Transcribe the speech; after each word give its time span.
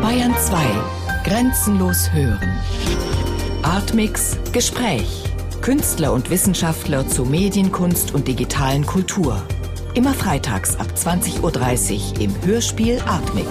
Bayern 0.00 0.34
2. 0.36 0.56
Grenzenlos 1.24 2.12
hören. 2.12 2.58
Artmix 3.62 4.36
Gespräch. 4.52 5.24
Künstler 5.60 6.12
und 6.12 6.28
Wissenschaftler 6.28 7.06
zu 7.06 7.24
Medienkunst 7.24 8.12
und 8.14 8.26
digitalen 8.26 8.84
Kultur. 8.84 9.40
Immer 9.94 10.12
freitags 10.12 10.76
ab 10.76 10.88
20.30 10.96 12.14
Uhr 12.14 12.20
im 12.20 12.44
Hörspiel 12.44 13.00
Artmix. 13.06 13.48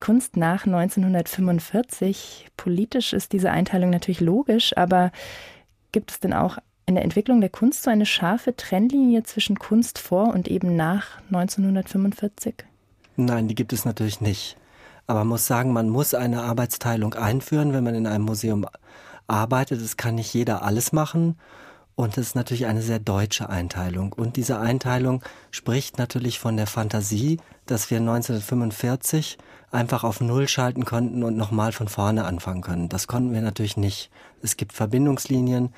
Kunst 0.00 0.36
nach 0.36 0.66
1945. 0.66 2.48
Politisch 2.56 3.14
ist 3.14 3.32
diese 3.32 3.50
Einteilung 3.50 3.90
natürlich 3.90 4.20
logisch, 4.20 4.76
aber 4.76 5.10
gibt 5.92 6.10
es 6.10 6.20
denn 6.20 6.34
auch 6.34 6.58
in 6.88 6.94
der 6.94 7.04
Entwicklung 7.04 7.40
der 7.40 7.50
Kunst 7.50 7.82
so 7.82 7.90
eine 7.90 8.06
scharfe 8.06 8.56
Trennlinie 8.56 9.22
zwischen 9.22 9.58
Kunst 9.58 9.98
vor 9.98 10.32
und 10.32 10.48
eben 10.48 10.74
nach 10.74 11.20
1945? 11.26 12.64
Nein, 13.16 13.46
die 13.46 13.54
gibt 13.54 13.74
es 13.74 13.84
natürlich 13.84 14.22
nicht. 14.22 14.56
Aber 15.06 15.20
man 15.20 15.28
muss 15.28 15.46
sagen, 15.46 15.72
man 15.72 15.90
muss 15.90 16.14
eine 16.14 16.42
Arbeitsteilung 16.42 17.12
einführen, 17.12 17.74
wenn 17.74 17.84
man 17.84 17.94
in 17.94 18.06
einem 18.06 18.24
Museum 18.24 18.66
arbeitet. 19.26 19.82
Es 19.82 19.98
kann 19.98 20.14
nicht 20.14 20.32
jeder 20.32 20.62
alles 20.62 20.92
machen. 20.92 21.36
Und 21.94 22.16
es 22.16 22.28
ist 22.28 22.36
natürlich 22.36 22.66
eine 22.66 22.80
sehr 22.80 23.00
deutsche 23.00 23.50
Einteilung. 23.50 24.12
Und 24.12 24.36
diese 24.36 24.58
Einteilung 24.58 25.22
spricht 25.50 25.98
natürlich 25.98 26.38
von 26.38 26.56
der 26.56 26.66
Fantasie, 26.66 27.38
dass 27.66 27.90
wir 27.90 27.98
1945 27.98 29.36
einfach 29.70 30.04
auf 30.04 30.20
Null 30.20 30.48
schalten 30.48 30.84
konnten 30.84 31.22
und 31.22 31.36
nochmal 31.36 31.72
von 31.72 31.88
vorne 31.88 32.24
anfangen 32.24 32.62
können. 32.62 32.88
Das 32.88 33.08
konnten 33.08 33.34
wir 33.34 33.42
natürlich 33.42 33.76
nicht. 33.76 34.10
Es 34.42 34.56
gibt 34.56 34.72
Verbindungslinien 34.72 35.74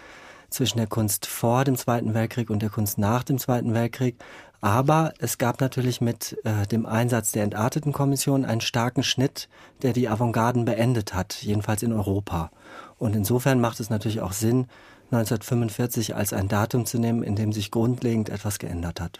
zwischen 0.50 0.78
der 0.78 0.86
Kunst 0.86 1.26
vor 1.26 1.64
dem 1.64 1.76
Zweiten 1.76 2.14
Weltkrieg 2.14 2.50
und 2.50 2.60
der 2.62 2.70
Kunst 2.70 2.98
nach 2.98 3.24
dem 3.24 3.38
Zweiten 3.38 3.74
Weltkrieg. 3.74 4.16
Aber 4.60 5.14
es 5.18 5.38
gab 5.38 5.60
natürlich 5.60 6.00
mit 6.00 6.36
äh, 6.44 6.66
dem 6.66 6.84
Einsatz 6.84 7.32
der 7.32 7.44
Entarteten 7.44 7.92
Kommission 7.92 8.44
einen 8.44 8.60
starken 8.60 9.02
Schnitt, 9.02 9.48
der 9.82 9.92
die 9.92 10.08
Avantgarden 10.08 10.66
beendet 10.66 11.14
hat, 11.14 11.42
jedenfalls 11.42 11.82
in 11.82 11.92
Europa. 11.92 12.50
Und 12.98 13.16
insofern 13.16 13.60
macht 13.60 13.80
es 13.80 13.88
natürlich 13.88 14.20
auch 14.20 14.32
Sinn, 14.32 14.66
1945 15.12 16.14
als 16.14 16.32
ein 16.32 16.48
Datum 16.48 16.86
zu 16.86 16.98
nehmen, 16.98 17.22
in 17.22 17.36
dem 17.36 17.52
sich 17.52 17.70
grundlegend 17.70 18.28
etwas 18.28 18.58
geändert 18.58 19.00
hat. 19.00 19.18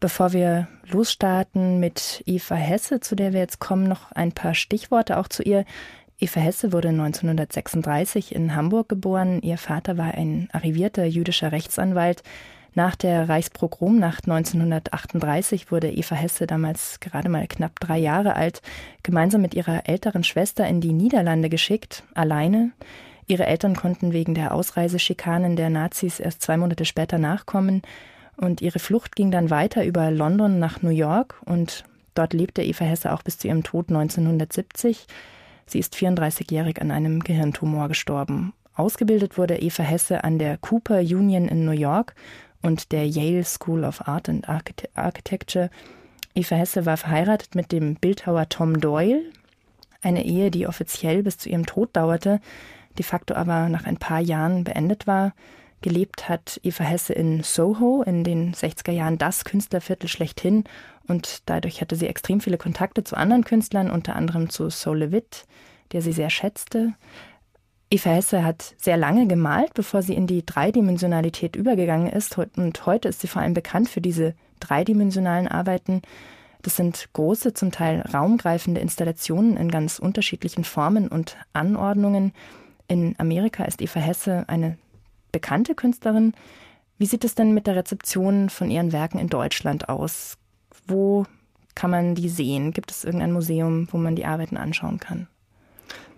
Bevor 0.00 0.32
wir 0.32 0.66
losstarten 0.86 1.78
mit 1.78 2.22
Eva 2.24 2.54
Hesse, 2.54 3.00
zu 3.00 3.14
der 3.14 3.34
wir 3.34 3.40
jetzt 3.40 3.60
kommen, 3.60 3.86
noch 3.86 4.10
ein 4.12 4.32
paar 4.32 4.54
Stichworte 4.54 5.18
auch 5.18 5.28
zu 5.28 5.42
ihr. 5.42 5.66
Eva 6.22 6.40
Hesse 6.40 6.74
wurde 6.74 6.88
1936 6.88 8.34
in 8.34 8.54
Hamburg 8.54 8.90
geboren. 8.90 9.40
Ihr 9.40 9.56
Vater 9.56 9.96
war 9.96 10.12
ein 10.12 10.50
arrivierter 10.52 11.06
jüdischer 11.06 11.50
Rechtsanwalt. 11.50 12.22
Nach 12.74 12.94
der 12.94 13.30
Reichspogromnacht 13.30 14.24
1938 14.28 15.72
wurde 15.72 15.90
Eva 15.90 16.14
Hesse 16.14 16.46
damals 16.46 17.00
gerade 17.00 17.30
mal 17.30 17.46
knapp 17.48 17.80
drei 17.80 17.96
Jahre 17.96 18.36
alt, 18.36 18.60
gemeinsam 19.02 19.40
mit 19.40 19.54
ihrer 19.54 19.88
älteren 19.88 20.22
Schwester 20.22 20.66
in 20.68 20.82
die 20.82 20.92
Niederlande 20.92 21.48
geschickt, 21.48 22.04
alleine. 22.12 22.72
Ihre 23.26 23.46
Eltern 23.46 23.74
konnten 23.74 24.12
wegen 24.12 24.34
der 24.34 24.52
Ausreiseschikanen 24.52 25.56
der 25.56 25.70
Nazis 25.70 26.20
erst 26.20 26.42
zwei 26.42 26.58
Monate 26.58 26.84
später 26.84 27.16
nachkommen. 27.16 27.80
Und 28.36 28.60
ihre 28.60 28.78
Flucht 28.78 29.16
ging 29.16 29.30
dann 29.30 29.48
weiter 29.48 29.86
über 29.86 30.10
London 30.10 30.58
nach 30.58 30.82
New 30.82 30.90
York 30.90 31.40
und 31.46 31.84
dort 32.14 32.34
lebte 32.34 32.62
Eva 32.62 32.84
Hesse 32.84 33.12
auch 33.14 33.22
bis 33.22 33.38
zu 33.38 33.48
ihrem 33.48 33.62
Tod 33.62 33.88
1970. 33.88 35.06
Sie 35.70 35.78
ist 35.78 35.94
34-jährig 35.94 36.80
an 36.80 36.90
einem 36.90 37.20
Gehirntumor 37.20 37.86
gestorben. 37.86 38.52
Ausgebildet 38.74 39.38
wurde 39.38 39.60
Eva 39.60 39.84
Hesse 39.84 40.24
an 40.24 40.40
der 40.40 40.58
Cooper 40.58 40.98
Union 40.98 41.46
in 41.46 41.64
New 41.64 41.70
York 41.70 42.16
und 42.60 42.90
der 42.90 43.06
Yale 43.06 43.44
School 43.44 43.84
of 43.84 44.08
Art 44.08 44.28
and 44.28 44.48
Architecture. 44.48 45.70
Eva 46.34 46.56
Hesse 46.56 46.86
war 46.86 46.96
verheiratet 46.96 47.54
mit 47.54 47.70
dem 47.70 47.94
Bildhauer 47.94 48.48
Tom 48.48 48.80
Doyle, 48.80 49.22
eine 50.02 50.24
Ehe, 50.24 50.50
die 50.50 50.66
offiziell 50.66 51.22
bis 51.22 51.38
zu 51.38 51.48
ihrem 51.48 51.66
Tod 51.66 51.90
dauerte, 51.92 52.40
de 52.98 53.04
facto 53.04 53.34
aber 53.34 53.68
nach 53.68 53.84
ein 53.84 53.96
paar 53.96 54.20
Jahren 54.20 54.64
beendet 54.64 55.06
war. 55.06 55.34
Gelebt 55.82 56.28
hat 56.28 56.60
Eva 56.62 56.84
Hesse 56.84 57.14
in 57.14 57.42
Soho 57.42 58.02
in 58.02 58.22
den 58.22 58.52
60er 58.52 58.92
Jahren 58.92 59.16
das 59.16 59.44
Künstlerviertel 59.44 60.08
schlechthin 60.08 60.64
und 61.08 61.42
dadurch 61.46 61.80
hatte 61.80 61.96
sie 61.96 62.06
extrem 62.06 62.40
viele 62.40 62.58
Kontakte 62.58 63.02
zu 63.02 63.16
anderen 63.16 63.44
Künstlern, 63.44 63.90
unter 63.90 64.14
anderem 64.14 64.50
zu 64.50 64.68
Sol 64.68 64.98
Levitt, 64.98 65.46
der 65.92 66.02
sie 66.02 66.12
sehr 66.12 66.28
schätzte. 66.28 66.92
Eva 67.88 68.10
Hesse 68.10 68.44
hat 68.44 68.74
sehr 68.76 68.98
lange 68.98 69.26
gemalt, 69.26 69.72
bevor 69.72 70.02
sie 70.02 70.14
in 70.14 70.26
die 70.26 70.44
Dreidimensionalität 70.44 71.56
übergegangen 71.56 72.12
ist 72.12 72.36
und 72.38 72.86
heute 72.86 73.08
ist 73.08 73.20
sie 73.20 73.26
vor 73.26 73.40
allem 73.40 73.54
bekannt 73.54 73.88
für 73.88 74.02
diese 74.02 74.34
dreidimensionalen 74.60 75.48
Arbeiten. 75.48 76.02
Das 76.60 76.76
sind 76.76 77.08
große, 77.14 77.54
zum 77.54 77.72
Teil 77.72 78.02
raumgreifende 78.12 78.82
Installationen 78.82 79.56
in 79.56 79.70
ganz 79.70 79.98
unterschiedlichen 79.98 80.64
Formen 80.64 81.08
und 81.08 81.38
Anordnungen. 81.54 82.32
In 82.86 83.14
Amerika 83.18 83.64
ist 83.64 83.80
Eva 83.80 83.98
Hesse 83.98 84.44
eine 84.46 84.76
bekannte 85.32 85.74
Künstlerin. 85.74 86.34
Wie 86.98 87.06
sieht 87.06 87.24
es 87.24 87.34
denn 87.34 87.54
mit 87.54 87.66
der 87.66 87.76
Rezeption 87.76 88.50
von 88.50 88.70
ihren 88.70 88.92
Werken 88.92 89.18
in 89.18 89.28
Deutschland 89.28 89.88
aus? 89.88 90.36
Wo 90.86 91.24
kann 91.74 91.90
man 91.90 92.14
die 92.14 92.28
sehen? 92.28 92.72
Gibt 92.72 92.90
es 92.90 93.04
irgendein 93.04 93.32
Museum, 93.32 93.88
wo 93.90 93.96
man 93.96 94.16
die 94.16 94.26
Arbeiten 94.26 94.56
anschauen 94.56 94.98
kann? 94.98 95.26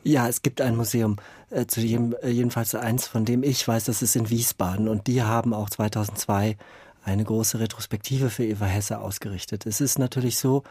Ja, 0.05 0.29
es 0.29 0.43
gibt 0.43 0.61
ein 0.61 0.77
Museum, 0.77 1.17
äh, 1.51 1.67
zu 1.67 1.81
jedem, 1.81 2.17
äh, 2.23 2.31
jedenfalls 2.31 2.75
eins, 2.75 3.07
von 3.07 3.25
dem 3.25 3.43
ich 3.43 3.67
weiß, 3.67 3.85
das 3.85 4.03
ist 4.03 4.17
in 4.17 4.31
Wiesbaden. 4.31 4.89
Und 4.89 5.07
die 5.07 5.23
haben 5.23 5.55
auch 5.55 5.71
2002 5.71 6.57
eine 7.05 7.25
große 7.25 7.61
Retrospektive 7.61 8.31
für 8.31 8.45
Eva 8.45 8.67
Hesse 8.67 8.99
ausgerichtet. 9.01 9.67
Es 9.67 9.81
ist 9.81 9.99
natürlich 9.99 10.39
so, 10.39 10.65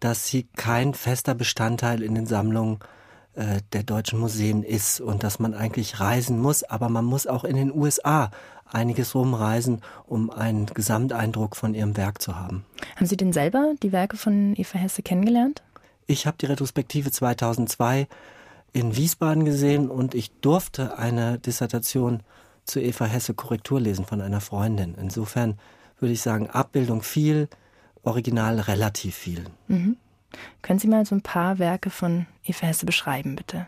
dass 0.00 0.28
sie 0.28 0.46
kein 0.56 0.94
fester 0.94 1.34
Bestandteil 1.34 2.02
in 2.02 2.14
den 2.14 2.26
Sammlungen 2.26 2.78
äh, 3.38 3.60
der 3.72 3.84
deutschen 3.84 4.18
Museen 4.18 4.64
ist 4.64 5.00
und 5.00 5.22
dass 5.22 5.38
man 5.38 5.54
eigentlich 5.54 6.00
reisen 6.00 6.40
muss, 6.40 6.64
aber 6.64 6.88
man 6.88 7.04
muss 7.04 7.28
auch 7.28 7.44
in 7.44 7.54
den 7.54 7.72
USA 7.72 8.32
einiges 8.66 9.14
rumreisen, 9.14 9.80
um 10.06 10.30
einen 10.30 10.66
Gesamteindruck 10.66 11.54
von 11.54 11.72
ihrem 11.72 11.96
Werk 11.96 12.20
zu 12.20 12.34
haben. 12.34 12.64
Haben 12.96 13.06
Sie 13.06 13.16
denn 13.16 13.32
selber 13.32 13.74
die 13.80 13.92
Werke 13.92 14.16
von 14.16 14.54
Eva 14.56 14.80
Hesse 14.80 15.02
kennengelernt? 15.02 15.62
Ich 16.08 16.26
habe 16.26 16.36
die 16.40 16.46
Retrospektive 16.46 17.12
2002 17.12 18.08
in 18.72 18.96
Wiesbaden 18.96 19.44
gesehen 19.44 19.88
und 19.88 20.16
ich 20.16 20.32
durfte 20.40 20.98
eine 20.98 21.38
Dissertation 21.38 22.24
zu 22.64 22.80
Eva 22.80 23.04
Hesse 23.04 23.34
Korrektur 23.34 23.80
lesen 23.80 24.04
von 24.04 24.20
einer 24.20 24.40
Freundin. 24.40 24.96
Insofern 25.00 25.60
würde 26.00 26.12
ich 26.12 26.22
sagen, 26.22 26.50
Abbildung 26.50 27.02
viel, 27.02 27.48
Original 28.02 28.58
relativ 28.58 29.14
viel. 29.14 29.44
Mhm. 29.68 29.96
Können 30.62 30.78
Sie 30.78 30.88
mal 30.88 31.06
so 31.06 31.14
ein 31.14 31.22
paar 31.22 31.58
Werke 31.58 31.90
von 31.90 32.26
Eva 32.44 32.66
Hesse 32.66 32.86
beschreiben, 32.86 33.36
bitte? 33.36 33.66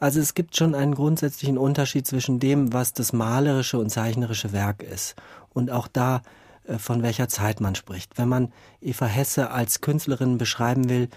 Also 0.00 0.18
es 0.18 0.34
gibt 0.34 0.56
schon 0.56 0.74
einen 0.74 0.94
grundsätzlichen 0.94 1.58
Unterschied 1.58 2.06
zwischen 2.06 2.40
dem, 2.40 2.72
was 2.72 2.92
das 2.92 3.12
malerische 3.12 3.78
und 3.78 3.90
zeichnerische 3.90 4.52
Werk 4.52 4.82
ist. 4.82 5.14
Und 5.50 5.70
auch 5.70 5.86
da, 5.86 6.22
äh, 6.64 6.78
von 6.78 7.02
welcher 7.02 7.28
Zeit 7.28 7.60
man 7.60 7.74
spricht. 7.74 8.18
Wenn 8.18 8.28
man 8.28 8.52
Eva 8.80 9.06
Hesse 9.06 9.50
als 9.50 9.80
Künstlerin 9.80 10.38
beschreiben 10.38 10.88
will, 10.88 11.08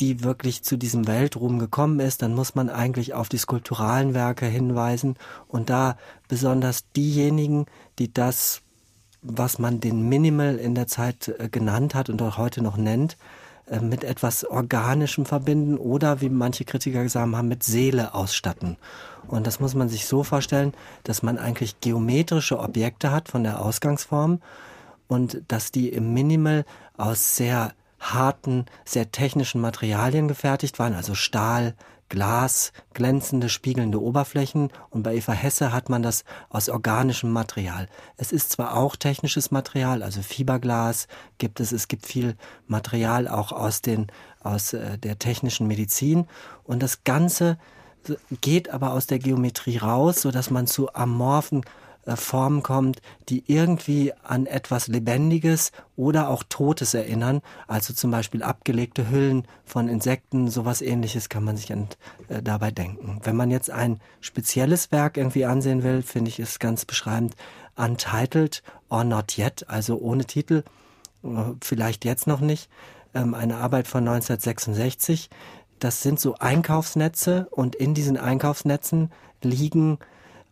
die 0.00 0.24
wirklich 0.24 0.64
zu 0.64 0.76
diesem 0.76 1.06
Weltruhm 1.06 1.58
gekommen 1.58 2.00
ist, 2.00 2.22
dann 2.22 2.34
muss 2.34 2.54
man 2.54 2.68
eigentlich 2.68 3.14
auf 3.14 3.28
die 3.28 3.38
skulpturalen 3.38 4.14
Werke 4.14 4.46
hinweisen 4.46 5.16
und 5.46 5.70
da 5.70 5.96
besonders 6.28 6.90
diejenigen, 6.92 7.66
die 7.98 8.12
das, 8.12 8.62
was 9.20 9.58
man 9.58 9.80
den 9.80 10.08
Minimal 10.08 10.56
in 10.56 10.74
der 10.74 10.88
Zeit 10.88 11.28
äh, 11.28 11.48
genannt 11.48 11.94
hat 11.94 12.08
und 12.08 12.22
auch 12.22 12.38
heute 12.38 12.62
noch 12.62 12.76
nennt, 12.76 13.16
mit 13.80 14.04
etwas 14.04 14.44
Organischem 14.44 15.24
verbinden 15.24 15.78
oder, 15.78 16.20
wie 16.20 16.28
manche 16.28 16.64
Kritiker 16.64 17.02
gesagt 17.02 17.34
haben, 17.34 17.48
mit 17.48 17.62
Seele 17.62 18.14
ausstatten. 18.14 18.76
Und 19.26 19.46
das 19.46 19.60
muss 19.60 19.74
man 19.74 19.88
sich 19.88 20.06
so 20.06 20.24
vorstellen, 20.24 20.74
dass 21.04 21.22
man 21.22 21.38
eigentlich 21.38 21.80
geometrische 21.80 22.58
Objekte 22.58 23.10
hat 23.10 23.28
von 23.28 23.44
der 23.44 23.60
Ausgangsform 23.60 24.40
und 25.08 25.42
dass 25.48 25.72
die 25.72 25.88
im 25.88 26.12
Minimal 26.12 26.64
aus 26.96 27.36
sehr 27.36 27.72
harten, 28.00 28.66
sehr 28.84 29.12
technischen 29.12 29.60
Materialien 29.60 30.28
gefertigt 30.28 30.78
waren, 30.78 30.94
also 30.94 31.14
Stahl, 31.14 31.74
Glas, 32.12 32.72
glänzende, 32.92 33.48
spiegelnde 33.48 33.98
Oberflächen. 33.98 34.68
Und 34.90 35.02
bei 35.02 35.16
Eva 35.16 35.32
Hesse 35.32 35.72
hat 35.72 35.88
man 35.88 36.02
das 36.02 36.24
aus 36.50 36.68
organischem 36.68 37.30
Material. 37.30 37.88
Es 38.18 38.32
ist 38.32 38.50
zwar 38.50 38.76
auch 38.76 38.96
technisches 38.96 39.50
Material, 39.50 40.02
also 40.02 40.20
Fiberglas 40.20 41.08
gibt 41.38 41.58
es, 41.58 41.72
es 41.72 41.88
gibt 41.88 42.04
viel 42.04 42.36
Material 42.66 43.28
auch 43.28 43.50
aus 43.50 43.80
den 43.80 44.08
aus 44.42 44.74
äh, 44.74 44.98
der 44.98 45.18
technischen 45.18 45.66
Medizin. 45.66 46.26
Und 46.64 46.82
das 46.82 47.02
ganze 47.04 47.56
geht 48.42 48.68
aber 48.68 48.92
aus 48.92 49.06
der 49.06 49.18
Geometrie 49.18 49.78
raus, 49.78 50.20
so 50.20 50.30
dass 50.30 50.50
man 50.50 50.66
zu 50.66 50.92
amorphen 50.92 51.62
äh, 52.04 52.16
Formen 52.16 52.62
kommt, 52.62 53.00
die 53.28 53.44
irgendwie 53.46 54.12
an 54.24 54.46
etwas 54.46 54.88
Lebendiges 54.88 55.72
oder 55.96 56.28
auch 56.28 56.42
Totes 56.48 56.94
erinnern. 56.94 57.42
Also 57.68 57.94
zum 57.94 58.10
Beispiel 58.10 58.42
abgelegte 58.42 59.10
Hüllen 59.10 59.46
von 59.64 59.88
Insekten, 59.88 60.48
sowas 60.48 60.82
ähnliches 60.82 61.28
kann 61.28 61.44
man 61.44 61.56
sich 61.56 61.70
äh, 61.70 61.86
dabei 62.42 62.70
denken. 62.70 63.20
Wenn 63.22 63.36
man 63.36 63.50
jetzt 63.50 63.70
ein 63.70 64.00
spezielles 64.20 64.90
Werk 64.90 65.16
irgendwie 65.16 65.44
ansehen 65.44 65.82
will, 65.82 66.02
finde 66.02 66.30
ich 66.30 66.40
es 66.40 66.58
ganz 66.58 66.84
beschreibend, 66.84 67.36
Untitled 67.76 68.62
or 68.90 69.04
Not 69.04 69.38
Yet, 69.38 69.68
also 69.68 69.98
ohne 69.98 70.24
Titel, 70.24 70.64
äh, 71.22 71.28
vielleicht 71.62 72.04
jetzt 72.04 72.26
noch 72.26 72.40
nicht, 72.40 72.68
ähm, 73.14 73.34
eine 73.34 73.58
Arbeit 73.58 73.86
von 73.86 74.00
1966. 74.06 75.30
Das 75.78 76.02
sind 76.02 76.20
so 76.20 76.34
Einkaufsnetze 76.34 77.48
und 77.50 77.74
in 77.74 77.94
diesen 77.94 78.16
Einkaufsnetzen 78.16 79.10
liegen 79.42 79.98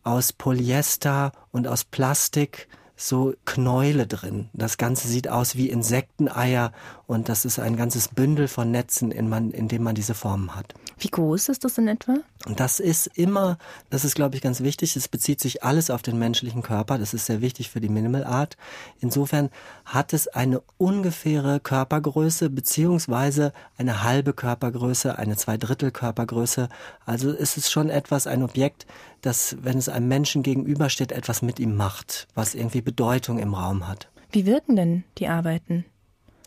aus 0.02 0.32
Polyester 0.32 1.32
und 1.52 1.66
aus 1.66 1.84
Plastik 1.84 2.68
so 3.00 3.32
Knäule 3.46 4.06
drin. 4.06 4.50
Das 4.52 4.76
Ganze 4.76 5.08
sieht 5.08 5.28
aus 5.28 5.56
wie 5.56 5.70
Insekteneier 5.70 6.72
und 7.06 7.28
das 7.28 7.44
ist 7.44 7.58
ein 7.58 7.76
ganzes 7.76 8.08
Bündel 8.08 8.46
von 8.46 8.70
Netzen, 8.70 9.10
in, 9.10 9.28
man, 9.28 9.50
in 9.50 9.68
dem 9.68 9.82
man 9.82 9.94
diese 9.94 10.14
Formen 10.14 10.54
hat. 10.54 10.74
Wie 10.98 11.08
groß 11.08 11.48
ist 11.48 11.64
das 11.64 11.78
in 11.78 11.88
etwa? 11.88 12.18
Das 12.56 12.78
ist 12.78 13.06
immer, 13.06 13.56
das 13.88 14.04
ist 14.04 14.14
glaube 14.14 14.36
ich 14.36 14.42
ganz 14.42 14.60
wichtig, 14.60 14.96
es 14.96 15.08
bezieht 15.08 15.40
sich 15.40 15.62
alles 15.64 15.90
auf 15.90 16.02
den 16.02 16.18
menschlichen 16.18 16.62
Körper, 16.62 16.98
das 16.98 17.14
ist 17.14 17.26
sehr 17.26 17.40
wichtig 17.40 17.70
für 17.70 17.80
die 17.80 17.88
Minimal 17.88 18.24
Art. 18.24 18.58
Insofern 19.00 19.48
hat 19.86 20.12
es 20.12 20.28
eine 20.28 20.62
ungefähre 20.76 21.58
Körpergröße 21.58 22.50
beziehungsweise 22.50 23.52
eine 23.78 24.02
halbe 24.02 24.34
Körpergröße, 24.34 25.18
eine 25.18 25.36
Zweidrittel 25.36 25.90
Körpergröße. 25.90 26.68
Also 27.06 27.30
ist 27.30 27.56
es 27.56 27.70
schon 27.70 27.88
etwas, 27.88 28.26
ein 28.26 28.42
Objekt, 28.42 28.86
das, 29.20 29.56
wenn 29.62 29.78
es 29.78 29.88
einem 29.88 30.08
Menschen 30.08 30.42
gegenübersteht, 30.42 31.12
etwas 31.12 31.42
mit 31.42 31.58
ihm 31.58 31.76
macht, 31.76 32.28
was 32.34 32.54
irgendwie 32.54 32.82
Bedeutung 32.82 33.38
im 33.38 33.54
Raum 33.54 33.88
hat. 33.88 34.08
Wie 34.32 34.46
wirken 34.46 34.76
denn 34.76 35.04
die 35.18 35.28
Arbeiten? 35.28 35.84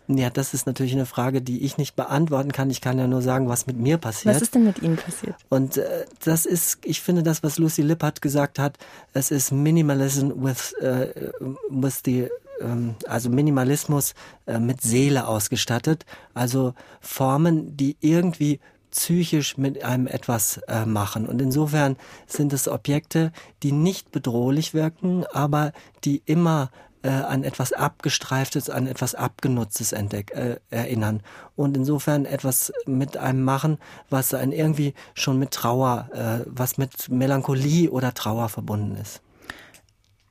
Ja, 0.08 0.30
das 0.30 0.54
ist 0.54 0.66
natürlich 0.66 0.94
eine 0.94 1.06
Frage, 1.06 1.42
die 1.42 1.64
ich 1.64 1.78
nicht 1.78 1.96
beantworten 1.96 2.52
kann. 2.52 2.70
Ich 2.70 2.82
kann 2.82 3.00
ja 3.00 3.08
nur 3.08 3.22
sagen, 3.22 3.48
was 3.48 3.68
mit 3.68 3.78
mir 3.78 3.98
passiert. 3.98 4.36
Was 4.36 4.42
ist 4.42 4.54
denn 4.54 4.66
mit 4.66 4.82
Ihnen 4.82 4.98
passiert? 4.98 5.36
Und 5.50 5.78
äh, 5.78 6.06
das 6.24 6.46
ist, 6.46 6.80
ich 6.84 7.02
finde, 7.02 7.24
das, 7.24 7.42
was 7.42 7.58
Lucy 7.58 7.82
Lippert 7.82 8.22
gesagt 8.22 8.60
hat, 8.60 8.78
es 9.14 9.32
ist 9.32 9.52
Minimalism 9.52 10.32
with, 10.36 10.74
äh, 10.82 11.32
with 11.70 12.02
the 12.04 12.28
ähm, 12.60 12.96
also 13.08 13.30
Minimalismus 13.30 14.14
äh, 14.46 14.60
mit 14.60 14.82
Seele 14.82 15.28
ausgestattet, 15.28 16.06
also 16.34 16.74
Formen, 17.00 17.78
die 17.78 17.96
irgendwie 18.02 18.60
psychisch 18.94 19.58
mit 19.58 19.84
einem 19.84 20.08
etwas 20.08 20.58
äh, 20.68 20.86
machen. 20.86 21.28
Und 21.28 21.42
insofern 21.42 21.98
sind 22.28 22.54
es 22.54 22.68
Objekte, 22.68 23.32
die 23.64 23.72
nicht 23.72 24.12
bedrohlich 24.12 24.74
wirken, 24.74 25.26
aber 25.34 25.74
die 26.04 26.22
immer 26.26 26.70
äh, 27.02 27.10
an 27.10 27.44
etwas 27.44 27.74
Abgestreiftes, 27.74 28.70
an 28.70 28.88
etwas 28.88 29.16
Abgenutztes 29.16 29.92
entdeck, 29.92 30.32
äh, 30.32 30.58
erinnern. 30.70 31.22
Und 31.56 31.76
insofern 31.76 32.26
etwas 32.26 32.72
mit 32.86 33.18
einem 33.18 33.44
machen, 33.44 33.78
was 34.10 34.34
einen 34.34 34.52
irgendwie 34.52 34.94
schon 35.14 35.40
mit 35.40 35.52
Trauer, 35.52 36.10
äh, 36.14 36.46
was 36.48 36.78
mit 36.78 37.10
Melancholie 37.10 37.90
oder 37.90 38.14
Trauer 38.14 38.48
verbunden 38.48 38.96
ist. 38.96 39.22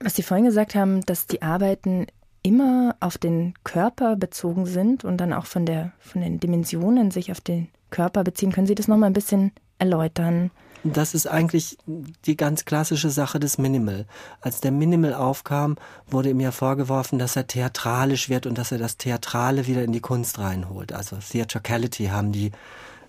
Was 0.01 0.15
Sie 0.15 0.23
vorhin 0.23 0.47
gesagt 0.47 0.75
haben, 0.75 1.03
dass 1.03 1.27
die 1.27 1.43
Arbeiten 1.43 2.07
immer 2.43 2.97
auf 3.01 3.19
den 3.19 3.55
Körper 3.65 4.17
bezogen 4.17 4.67
sind 4.67 5.05
und 5.05 5.19
dann 5.19 5.33
auch 5.33 5.47
von 5.47 5.65
der 5.67 5.93
von 6.01 6.23
den 6.23 6.41
Dimensionen 6.41 7.11
sich 7.11 7.31
auf 7.31 7.41
den 7.41 7.69
Körper 7.93 8.25
beziehen. 8.25 8.51
Können 8.51 8.67
Sie 8.67 8.75
das 8.75 8.89
noch 8.89 8.97
mal 8.97 9.07
ein 9.07 9.13
bisschen 9.13 9.53
erläutern? 9.79 10.51
Das 10.85 11.15
ist 11.15 11.29
eigentlich 11.29 11.79
die 12.27 12.37
ganz 12.37 12.65
klassische 12.65 13.11
Sache 13.11 13.39
des 13.39 13.57
Minimal. 13.57 14.05
Als 14.41 14.61
der 14.61 14.73
Minimal 14.73 15.15
aufkam, 15.15 15.77
wurde 16.09 16.31
ihm 16.31 16.41
ja 16.41 16.51
vorgeworfen, 16.51 17.21
dass 17.21 17.37
er 17.37 17.47
theatralisch 17.47 18.29
wird 18.29 18.47
und 18.47 18.59
dass 18.59 18.73
er 18.73 18.79
das 18.79 18.97
Theatrale 18.97 19.69
wieder 19.69 19.85
in 19.85 19.93
die 19.93 20.01
Kunst 20.01 20.41
reinholt. 20.41 20.93
Also 20.93 21.17
Theatricality 21.17 22.07
haben 22.07 22.33
die 22.33 22.51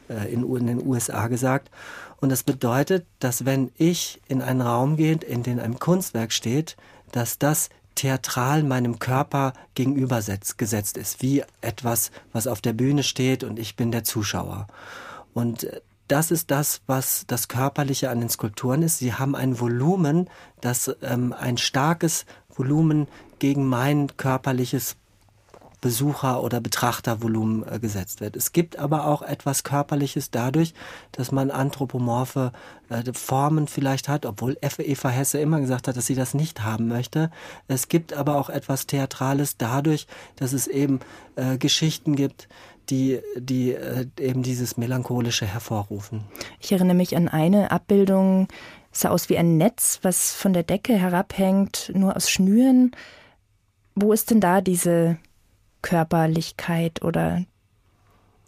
äh, 0.08 0.32
in, 0.32 0.44
in 0.56 0.68
den 0.68 0.86
USA 0.86 1.28
gesagt. 1.28 1.72
Und 2.22 2.30
das 2.30 2.44
bedeutet, 2.44 3.08
dass 3.20 3.46
wenn 3.46 3.72
ich 3.76 4.22
in 4.28 4.44
einen 4.44 4.62
Raum 4.62 4.96
gehe, 4.96 5.14
in 5.16 5.42
dem 5.42 5.60
ein 5.60 5.80
Kunstwerk 5.80 6.32
steht, 6.32 6.78
dass 7.12 7.40
das 7.40 7.70
theatral 7.96 8.64
meinem 8.64 9.00
Körper 9.00 9.54
gegenüber 9.76 10.22
gesetzt 10.58 10.98
ist, 10.98 11.22
wie 11.22 11.44
etwas, 11.62 12.12
was 12.32 12.48
auf 12.48 12.62
der 12.62 12.74
Bühne 12.74 13.04
steht 13.04 13.44
und 13.44 13.60
ich 13.60 13.76
bin 13.76 13.92
der 13.92 14.04
Zuschauer. 14.04 14.68
Und 15.34 15.68
das 16.08 16.32
ist 16.32 16.52
das, 16.52 16.82
was 16.86 17.24
das 17.28 17.48
Körperliche 17.48 18.10
an 18.10 18.20
den 18.20 18.30
Skulpturen 18.30 18.84
ist. 18.84 19.00
Sie 19.00 19.14
haben 19.14 19.36
ein 19.36 19.60
Volumen, 19.60 20.30
das 20.62 20.96
ähm, 21.02 21.34
ein 21.34 21.58
starkes 21.58 22.26
Volumen 22.50 23.08
gegen 23.40 23.68
mein 23.68 24.16
körperliches 24.18 24.96
Besucher- 25.84 26.42
oder 26.42 26.62
Betrachtervolumen 26.62 27.68
äh, 27.68 27.78
gesetzt 27.78 28.22
wird. 28.22 28.38
Es 28.38 28.54
gibt 28.54 28.80
aber 28.80 29.06
auch 29.06 29.22
etwas 29.22 29.66
Körperliches 29.66 30.32
dadurch, 30.32 30.74
dass 31.12 31.34
man 31.34 31.52
anthropomorphe 31.52 32.54
äh, 32.88 33.04
Formen 33.12 33.68
vielleicht 33.68 34.08
hat, 34.08 34.26
obwohl 34.26 34.58
Eva 34.62 35.10
Hesse 35.10 35.40
immer 35.40 35.60
gesagt 35.60 35.90
hat, 35.90 35.98
dass 35.98 36.06
sie 36.06 36.16
das 36.16 36.34
nicht 36.34 36.64
haben 36.64 36.88
möchte. 36.88 37.32
Es 37.68 37.90
gibt 37.90 38.14
aber 38.14 38.38
auch 38.38 38.50
etwas 38.50 38.88
Theatrales 38.88 39.58
dadurch, 39.58 40.08
dass 40.38 40.54
es 40.54 40.68
eben 40.68 41.02
äh, 41.36 41.58
Geschichten 41.58 42.16
gibt, 42.16 42.48
die, 42.90 43.20
die 43.38 43.74
äh, 43.74 44.08
eben 44.18 44.42
dieses 44.42 44.78
Melancholische 44.78 45.46
hervorrufen. 45.46 46.24
Ich 46.62 46.72
erinnere 46.72 46.96
mich 46.96 47.18
an 47.18 47.28
eine 47.28 47.72
Abbildung, 47.72 48.48
sah 48.94 49.10
aus 49.10 49.28
wie 49.28 49.38
ein 49.38 49.58
Netz, 49.58 50.00
was 50.02 50.32
von 50.32 50.54
der 50.54 50.64
Decke 50.64 50.96
herabhängt, 50.96 51.92
nur 51.94 52.16
aus 52.16 52.30
Schnüren. 52.30 52.92
Wo 53.96 54.14
ist 54.14 54.32
denn 54.32 54.40
da 54.40 54.62
diese 54.62 55.18
Körperlichkeit 55.84 57.04
oder 57.04 57.44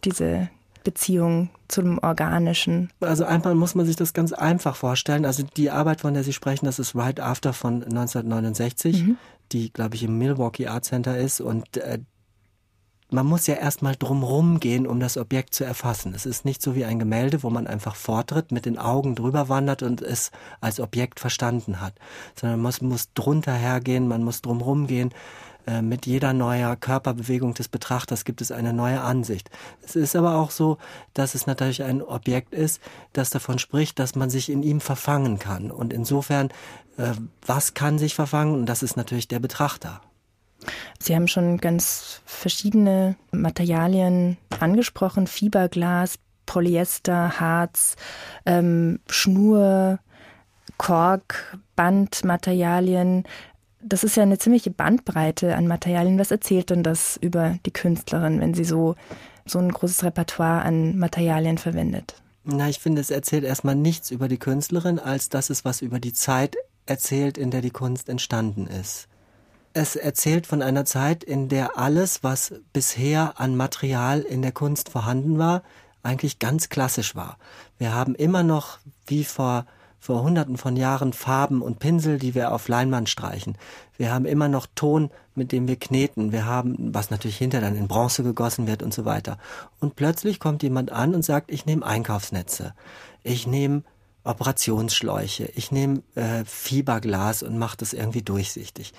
diese 0.04 0.48
Beziehung 0.82 1.50
zum 1.68 1.98
Organischen? 1.98 2.90
Also 3.00 3.24
einmal 3.24 3.54
muss 3.54 3.76
man 3.76 3.86
sich 3.86 3.96
das 3.96 4.12
ganz 4.12 4.32
einfach 4.32 4.74
vorstellen. 4.74 5.24
Also 5.24 5.44
die 5.56 5.70
Arbeit, 5.70 6.00
von 6.00 6.14
der 6.14 6.24
Sie 6.24 6.32
sprechen, 6.32 6.66
das 6.66 6.80
ist 6.80 6.96
Right 6.96 7.20
After 7.20 7.52
von 7.52 7.84
1969, 7.84 9.04
mhm. 9.04 9.18
die, 9.52 9.72
glaube 9.72 9.94
ich, 9.94 10.02
im 10.02 10.18
Milwaukee 10.18 10.66
Art 10.66 10.84
Center 10.84 11.16
ist. 11.16 11.40
Und 11.40 11.76
äh, 11.76 11.98
man 13.10 13.26
muss 13.26 13.46
ja 13.46 13.54
erstmal 13.54 13.94
drumrum 13.94 14.58
gehen, 14.58 14.86
um 14.86 14.98
das 14.98 15.16
Objekt 15.16 15.54
zu 15.54 15.64
erfassen. 15.64 16.12
Es 16.14 16.26
ist 16.26 16.44
nicht 16.44 16.60
so 16.60 16.74
wie 16.74 16.84
ein 16.84 16.98
Gemälde, 16.98 17.42
wo 17.42 17.50
man 17.50 17.66
einfach 17.66 17.94
vortritt, 17.94 18.50
mit 18.50 18.66
den 18.66 18.78
Augen 18.78 19.14
drüber 19.14 19.48
wandert 19.48 19.82
und 19.82 20.02
es 20.02 20.32
als 20.60 20.80
Objekt 20.80 21.20
verstanden 21.20 21.80
hat, 21.80 21.94
sondern 22.34 22.60
man 22.60 22.68
muss, 22.68 22.80
muss 22.80 23.12
drunter 23.14 23.54
hergehen, 23.54 24.08
man 24.08 24.24
muss 24.24 24.42
drumrum 24.42 24.86
gehen. 24.86 25.12
Äh, 25.66 25.82
mit 25.82 26.06
jeder 26.06 26.32
neuer 26.32 26.76
Körperbewegung 26.76 27.54
des 27.54 27.68
Betrachters 27.68 28.24
gibt 28.24 28.40
es 28.40 28.52
eine 28.52 28.72
neue 28.72 29.00
Ansicht. 29.00 29.50
Es 29.84 29.96
ist 29.96 30.14
aber 30.14 30.36
auch 30.36 30.50
so, 30.50 30.78
dass 31.12 31.34
es 31.34 31.46
natürlich 31.46 31.82
ein 31.82 32.02
Objekt 32.02 32.54
ist, 32.54 32.80
das 33.12 33.30
davon 33.30 33.58
spricht, 33.58 33.98
dass 33.98 34.14
man 34.14 34.30
sich 34.30 34.48
in 34.48 34.62
ihm 34.62 34.80
verfangen 34.80 35.38
kann. 35.38 35.70
Und 35.70 35.92
insofern, 35.92 36.48
äh, 36.98 37.12
was 37.44 37.74
kann 37.74 37.98
sich 37.98 38.14
verfangen? 38.14 38.54
Und 38.54 38.66
das 38.66 38.82
ist 38.82 38.96
natürlich 38.96 39.26
der 39.28 39.40
Betrachter. 39.40 40.00
Sie 41.00 41.14
haben 41.14 41.28
schon 41.28 41.58
ganz 41.58 42.22
verschiedene 42.24 43.16
Materialien 43.32 44.38
angesprochen, 44.60 45.26
Fiberglas, 45.26 46.18
Polyester, 46.46 47.40
Harz, 47.40 47.96
ähm, 48.46 49.00
Schnur, 49.08 49.98
Kork, 50.78 51.58
Bandmaterialien 51.74 53.24
das 53.86 54.04
ist 54.04 54.16
ja 54.16 54.22
eine 54.22 54.38
ziemliche 54.38 54.70
Bandbreite 54.70 55.56
an 55.56 55.66
Materialien. 55.66 56.18
Was 56.18 56.30
erzählt 56.30 56.70
denn 56.70 56.82
das 56.82 57.16
über 57.20 57.58
die 57.64 57.72
Künstlerin, 57.72 58.40
wenn 58.40 58.54
sie 58.54 58.64
so, 58.64 58.96
so 59.44 59.58
ein 59.58 59.70
großes 59.70 60.04
Repertoire 60.04 60.62
an 60.62 60.98
Materialien 60.98 61.58
verwendet? 61.58 62.20
Na, 62.44 62.68
ich 62.68 62.78
finde, 62.78 63.00
es 63.00 63.10
erzählt 63.10 63.44
erstmal 63.44 63.74
nichts 63.74 64.10
über 64.10 64.28
die 64.28 64.38
Künstlerin, 64.38 64.98
als 64.98 65.28
dass 65.28 65.50
es 65.50 65.64
was 65.64 65.82
über 65.82 66.00
die 66.00 66.12
Zeit 66.12 66.56
erzählt, 66.86 67.38
in 67.38 67.50
der 67.50 67.60
die 67.60 67.70
Kunst 67.70 68.08
entstanden 68.08 68.66
ist. 68.66 69.08
Es 69.72 69.94
erzählt 69.94 70.46
von 70.46 70.62
einer 70.62 70.84
Zeit, 70.84 71.22
in 71.22 71.48
der 71.48 71.76
alles, 71.76 72.22
was 72.22 72.54
bisher 72.72 73.38
an 73.40 73.56
Material 73.56 74.20
in 74.20 74.42
der 74.42 74.52
Kunst 74.52 74.88
vorhanden 74.88 75.38
war, 75.38 75.62
eigentlich 76.02 76.38
ganz 76.38 76.68
klassisch 76.68 77.14
war. 77.14 77.36
Wir 77.78 77.92
haben 77.92 78.14
immer 78.14 78.42
noch, 78.42 78.78
wie 79.06 79.24
vor 79.24 79.66
vor 79.98 80.22
hunderten 80.22 80.56
von 80.56 80.76
Jahren 80.76 81.12
Farben 81.12 81.62
und 81.62 81.78
Pinsel, 81.78 82.18
die 82.18 82.34
wir 82.34 82.52
auf 82.52 82.68
Leinwand 82.68 83.08
streichen. 83.08 83.56
Wir 83.96 84.12
haben 84.12 84.24
immer 84.24 84.48
noch 84.48 84.66
Ton, 84.74 85.10
mit 85.34 85.52
dem 85.52 85.68
wir 85.68 85.76
kneten. 85.76 86.32
Wir 86.32 86.46
haben, 86.46 86.94
was 86.94 87.10
natürlich 87.10 87.38
hinter 87.38 87.60
dann 87.60 87.76
in 87.76 87.88
Bronze 87.88 88.22
gegossen 88.22 88.66
wird 88.66 88.82
und 88.82 88.94
so 88.94 89.04
weiter. 89.04 89.38
Und 89.80 89.96
plötzlich 89.96 90.38
kommt 90.38 90.62
jemand 90.62 90.92
an 90.92 91.14
und 91.14 91.24
sagt, 91.24 91.50
ich 91.50 91.66
nehme 91.66 91.84
Einkaufsnetze. 91.84 92.74
Ich 93.22 93.46
nehme 93.46 93.82
Operationsschläuche, 94.26 95.50
ich 95.54 95.70
nehme 95.70 96.02
äh, 96.14 96.44
Fieberglas 96.44 97.42
und 97.42 97.58
mache 97.58 97.76
das 97.76 97.92
irgendwie 97.92 98.22
durchsichtig. 98.22 98.92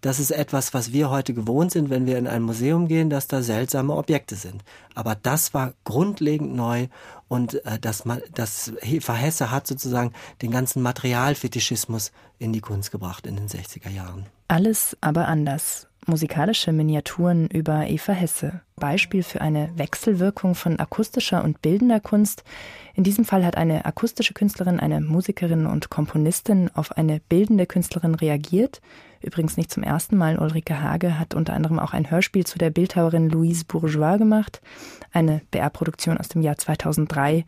Das 0.00 0.18
ist 0.18 0.30
etwas, 0.30 0.72
was 0.72 0.92
wir 0.92 1.10
heute 1.10 1.34
gewohnt 1.34 1.72
sind, 1.72 1.90
wenn 1.90 2.06
wir 2.06 2.16
in 2.16 2.26
ein 2.26 2.42
Museum 2.42 2.88
gehen, 2.88 3.10
dass 3.10 3.28
da 3.28 3.42
seltsame 3.42 3.94
Objekte 3.94 4.34
sind. 4.34 4.64
Aber 4.94 5.14
das 5.14 5.52
war 5.52 5.74
grundlegend 5.84 6.54
neu 6.54 6.88
und 7.28 7.64
äh, 7.66 7.78
das, 7.78 8.04
das 8.32 8.72
Eva 8.80 9.14
Hesse 9.14 9.50
hat 9.50 9.66
sozusagen 9.66 10.12
den 10.40 10.50
ganzen 10.50 10.82
Materialfetischismus 10.82 12.12
in 12.38 12.52
die 12.52 12.62
Kunst 12.62 12.90
gebracht 12.90 13.26
in 13.26 13.36
den 13.36 13.48
60er 13.48 13.90
Jahren. 13.90 14.26
Alles 14.48 14.96
aber 15.00 15.28
anders 15.28 15.89
musikalische 16.10 16.72
Miniaturen 16.72 17.46
über 17.46 17.86
Eva 17.88 18.12
Hesse. 18.12 18.60
Beispiel 18.76 19.22
für 19.22 19.40
eine 19.40 19.70
Wechselwirkung 19.76 20.54
von 20.54 20.78
akustischer 20.78 21.42
und 21.42 21.62
bildender 21.62 22.00
Kunst. 22.00 22.44
In 22.94 23.04
diesem 23.04 23.24
Fall 23.24 23.46
hat 23.46 23.56
eine 23.56 23.84
akustische 23.86 24.34
Künstlerin, 24.34 24.80
eine 24.80 25.00
Musikerin 25.00 25.66
und 25.66 25.88
Komponistin 25.88 26.70
auf 26.74 26.92
eine 26.92 27.20
bildende 27.28 27.66
Künstlerin 27.66 28.14
reagiert. 28.14 28.82
Übrigens 29.22 29.56
nicht 29.56 29.70
zum 29.70 29.82
ersten 29.82 30.16
Mal. 30.16 30.38
Ulrike 30.38 30.82
Hage 30.82 31.18
hat 31.18 31.34
unter 31.34 31.54
anderem 31.54 31.78
auch 31.78 31.92
ein 31.92 32.10
Hörspiel 32.10 32.44
zu 32.44 32.58
der 32.58 32.70
Bildhauerin 32.70 33.30
Louise 33.30 33.64
Bourgeois 33.66 34.18
gemacht. 34.18 34.60
Eine 35.12 35.42
BR-Produktion 35.50 36.18
aus 36.18 36.28
dem 36.28 36.42
Jahr 36.42 36.58
2003. 36.58 37.44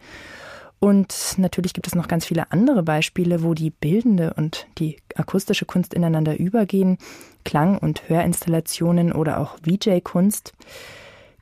Und 0.83 1.37
natürlich 1.39 1.75
gibt 1.75 1.87
es 1.87 1.95
noch 1.95 2.09
ganz 2.09 2.27
viele 2.27 2.51
andere 2.51 2.83
Beispiele, 2.83 3.45
wo 3.45 3.55
die 3.55 3.71
bildende 3.71 4.35
und 4.35 4.67
die 4.79 4.97
akustische 5.15 5.65
Kunst 5.65 5.95
ineinander 5.95 6.37
übergehen. 6.37 6.99
Klang- 7.45 7.79
und 7.79 8.09
Hörinstallationen 8.09 9.13
oder 9.13 9.39
auch 9.39 9.59
VJ-Kunst. 9.65 10.55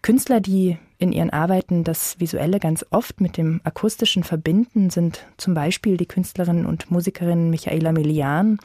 Künstler, 0.03 0.41
die 0.41 0.77
in 0.99 1.11
ihren 1.13 1.31
Arbeiten 1.31 1.85
das 1.85 2.21
Visuelle 2.21 2.61
ganz 2.61 2.85
oft 2.91 3.23
mit 3.23 3.39
dem 3.39 3.63
Akustischen 3.65 4.25
verbinden, 4.25 4.91
sind 4.91 5.25
zum 5.39 5.55
Beispiel 5.55 5.97
die 5.97 6.05
Künstlerin 6.05 6.67
und 6.67 6.91
Musikerin 6.91 7.49
Michaela 7.49 7.93
Melian. 7.93 8.59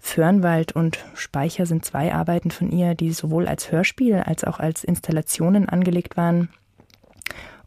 Fürnwald 0.00 0.72
und 0.72 1.04
Speicher 1.14 1.66
sind 1.66 1.84
zwei 1.84 2.12
Arbeiten 2.12 2.50
von 2.50 2.72
ihr, 2.72 2.96
die 2.96 3.12
sowohl 3.12 3.46
als 3.46 3.70
Hörspiel 3.70 4.16
als 4.16 4.42
auch 4.42 4.58
als 4.58 4.82
Installationen 4.82 5.68
angelegt 5.68 6.16
waren. 6.16 6.48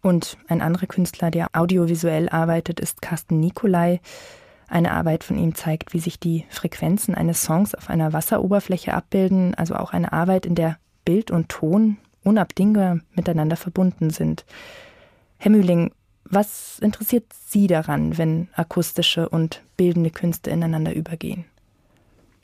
Und 0.01 0.37
ein 0.47 0.61
anderer 0.61 0.87
Künstler, 0.87 1.31
der 1.31 1.47
audiovisuell 1.53 2.29
arbeitet, 2.29 2.79
ist 2.79 3.01
Carsten 3.01 3.39
Nicolai. 3.39 3.99
Eine 4.67 4.91
Arbeit 4.91 5.23
von 5.23 5.37
ihm 5.37 5.55
zeigt, 5.55 5.93
wie 5.93 5.99
sich 5.99 6.19
die 6.19 6.45
Frequenzen 6.49 7.15
eines 7.15 7.43
Songs 7.43 7.73
auf 7.73 7.89
einer 7.89 8.13
Wasseroberfläche 8.13 8.93
abbilden, 8.93 9.55
also 9.55 9.75
auch 9.75 9.93
eine 9.93 10.11
Arbeit, 10.13 10.45
in 10.45 10.55
der 10.55 10.77
Bild 11.05 11.31
und 11.31 11.49
Ton 11.49 11.97
unabdingbar 12.23 12.99
miteinander 13.15 13.55
verbunden 13.55 14.09
sind. 14.09 14.45
Herr 15.37 15.51
Mühling, 15.51 15.91
was 16.25 16.79
interessiert 16.79 17.25
Sie 17.47 17.67
daran, 17.67 18.17
wenn 18.17 18.49
akustische 18.53 19.29
und 19.29 19.61
bildende 19.77 20.11
Künste 20.11 20.49
ineinander 20.49 20.93
übergehen? 20.93 21.45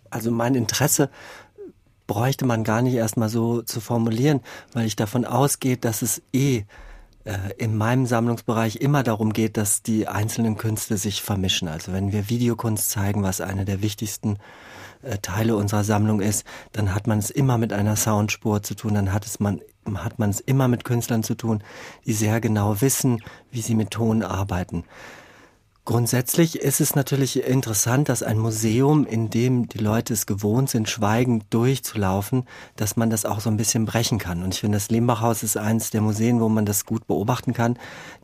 Also 0.09 0.31
mein 0.31 0.55
Interesse 0.55 1.09
bräuchte 2.07 2.45
man 2.45 2.63
gar 2.63 2.81
nicht 2.81 2.93
erstmal 2.93 3.29
so 3.29 3.61
zu 3.61 3.81
formulieren, 3.81 4.41
weil 4.73 4.85
ich 4.85 4.95
davon 4.95 5.25
ausgehe, 5.25 5.77
dass 5.77 6.01
es 6.01 6.21
eh 6.31 6.63
in 7.57 7.77
meinem 7.77 8.05
Sammlungsbereich 8.05 8.77
immer 8.77 9.03
darum 9.03 9.31
geht, 9.31 9.55
dass 9.57 9.81
die 9.81 10.07
einzelnen 10.07 10.57
Künste 10.57 10.97
sich 10.97 11.21
vermischen. 11.21 11.67
Also 11.67 11.93
wenn 11.93 12.11
wir 12.11 12.29
Videokunst 12.29 12.89
zeigen, 12.89 13.23
was 13.23 13.39
eine 13.39 13.63
der 13.63 13.81
wichtigsten 13.81 14.37
äh, 15.03 15.17
Teile 15.19 15.55
unserer 15.55 15.83
Sammlung 15.83 16.21
ist, 16.21 16.45
dann 16.71 16.93
hat 16.93 17.07
man 17.07 17.19
es 17.19 17.29
immer 17.29 17.57
mit 17.57 17.71
einer 17.73 17.95
Soundspur 17.95 18.63
zu 18.63 18.75
tun, 18.75 18.93
dann 18.93 19.13
hat 19.13 19.25
es 19.25 19.39
man 19.39 19.61
hat 19.95 20.17
man 20.17 20.29
es 20.29 20.39
immer 20.39 20.69
mit 20.69 20.85
Künstlern 20.85 21.23
zu 21.23 21.35
tun, 21.35 21.61
die 22.05 22.13
sehr 22.13 22.39
genau 22.39 22.79
wissen, 22.79 23.21
wie 23.51 23.61
sie 23.61 23.75
mit 23.75 23.91
Ton 23.91 24.23
arbeiten. 24.23 24.85
Grundsätzlich 25.85 26.59
ist 26.59 26.79
es 26.79 26.95
natürlich 26.95 27.43
interessant, 27.43 28.07
dass 28.07 28.23
ein 28.23 28.39
Museum, 28.39 29.05
in 29.05 29.29
dem 29.29 29.67
die 29.67 29.79
Leute 29.79 30.13
es 30.13 30.25
gewohnt 30.25 30.69
sind, 30.69 30.87
schweigend 30.87 31.43
durchzulaufen, 31.49 32.45
dass 32.77 32.95
man 32.95 33.09
das 33.09 33.25
auch 33.25 33.41
so 33.41 33.49
ein 33.49 33.57
bisschen 33.57 33.83
brechen 33.83 34.17
kann. 34.17 34.43
Und 34.43 34.53
ich 34.53 34.61
finde, 34.61 34.77
das 34.77 34.89
Lehmbachhaus 34.89 35.43
ist 35.43 35.57
eines 35.57 35.89
der 35.89 35.99
Museen, 35.99 36.39
wo 36.39 36.47
man 36.47 36.65
das 36.65 36.85
gut 36.85 37.05
beobachten 37.05 37.53
kann. 37.53 37.77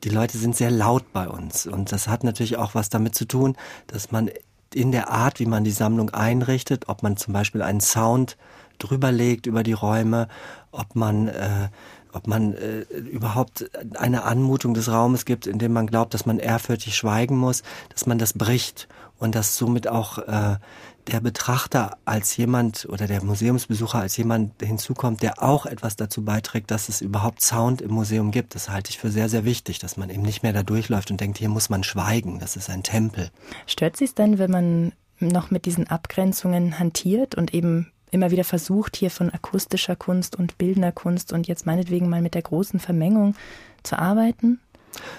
Die 0.06 0.10
Leute 0.10 0.38
sind 0.38 0.56
sehr 0.56 0.72
laut 0.72 1.12
bei 1.12 1.28
uns. 1.28 1.68
Und 1.68 1.92
das 1.92 2.08
hat 2.08 2.24
natürlich 2.24 2.56
auch 2.56 2.76
was 2.76 2.88
damit 2.88 3.14
zu 3.14 3.26
tun, 3.26 3.58
dass 3.88 4.10
man 4.10 4.30
in 4.74 4.94
der 4.94 5.10
Art, 5.10 5.42
wie 5.42 5.46
man 5.46 5.66
die 5.66 5.72
Sammlung 5.72 6.12
einrichtet, 6.12 6.88
ob 6.88 7.04
man 7.04 7.18
zum 7.18 7.34
Beispiel 7.34 7.62
einen 7.62 7.82
Sound 7.82 8.38
drüberlegt 8.78 9.48
über 9.48 9.64
die 9.64 9.74
Räume, 9.74 10.30
ob 10.72 10.96
man 10.96 11.28
äh, 11.28 11.68
ob 12.14 12.28
man 12.28 12.54
äh, 12.54 12.82
überhaupt 12.98 13.70
eine 13.98 14.24
Anmutung 14.24 14.74
des 14.74 14.92
Raumes 14.92 15.26
gibt, 15.26 15.48
in 15.48 15.60
dem 15.60 15.74
man 15.74 15.88
glaubt, 15.88 16.14
dass 16.14 16.26
man 16.26 16.40
ehrfürchtig 16.40 16.96
schweigen 16.96 17.38
muss, 17.38 17.64
dass 17.90 18.06
man 18.06 18.18
das 18.18 18.34
bricht 18.34 18.88
und 19.18 19.36
dass 19.36 19.58
somit 19.58 19.88
auch 19.88 20.18
äh, 20.18 20.58
der 21.08 21.20
Betrachter 21.22 21.98
als 22.06 22.38
jemand 22.38 22.88
oder 22.90 23.08
der 23.08 23.24
Museumsbesucher 23.24 24.00
als 24.00 24.16
jemand 24.18 24.62
hinzukommt, 24.62 25.22
der 25.22 25.42
auch 25.42 25.66
etwas 25.66 25.96
dazu 25.96 26.24
beiträgt, 26.24 26.72
dass 26.72 26.90
es 26.90 27.02
überhaupt 27.02 27.42
Sound 27.42 27.82
im 27.82 27.92
Museum 27.92 28.32
gibt. 28.32 28.56
Das 28.56 28.70
halte 28.70 28.92
ich 28.92 29.00
für 29.00 29.10
sehr, 29.10 29.30
sehr 29.30 29.46
wichtig, 29.46 29.80
dass 29.80 29.98
man 29.98 30.10
eben 30.10 30.22
nicht 30.22 30.44
mehr 30.44 30.54
da 30.54 30.64
durchläuft 30.64 31.12
und 31.12 31.20
denkt, 31.20 31.38
hier 31.38 31.50
muss 31.50 31.70
man 31.70 31.84
schweigen, 31.84 32.40
das 32.40 32.56
ist 32.56 32.70
ein 32.70 32.84
Tempel. 32.84 33.30
Stört 33.66 33.98
Sie 33.98 34.06
es 34.06 34.14
denn, 34.14 34.38
wenn 34.38 34.52
man 34.52 34.92
noch 35.20 35.52
mit 35.52 35.66
diesen 35.66 35.88
Abgrenzungen 35.88 36.80
hantiert 36.80 37.36
und 37.36 37.54
eben 37.54 37.92
immer 38.12 38.32
wieder 38.32 38.44
versucht, 38.44 38.96
hier 38.96 39.12
von 39.12 39.30
akustischer 39.30 39.96
Kunst 39.96 40.36
und 40.36 40.58
bildender 40.58 40.92
Kunst 40.92 41.34
und 41.34 41.48
jetzt 41.48 41.66
meinetwegen 41.66 42.10
mal 42.10 42.22
mit 42.22 42.36
der 42.36 42.42
großen 42.42 42.80
Vermengung 42.80 43.36
zu 43.84 43.98
arbeiten? 43.98 44.60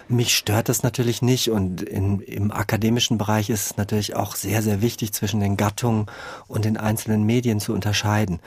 Mich 0.09 0.37
stört 0.37 0.69
das 0.69 0.83
natürlich 0.83 1.23
nicht 1.23 1.51
und 1.51 1.83
in, 1.83 2.21
im 2.21 2.51
akademischen 2.51 3.19
Bereich 3.19 3.51
ist 3.51 3.71
es 3.71 3.77
natürlich 3.77 4.17
auch 4.17 4.35
sehr, 4.35 4.63
sehr 4.63 4.83
wichtig, 4.83 5.13
zwischen 5.13 5.41
den 5.41 5.57
Gattungen 5.57 6.07
und 6.49 6.65
den 6.65 6.77
einzelnen 6.77 7.25
Medien 7.25 7.61
zu 7.61 7.73
unterscheiden. 7.73 8.41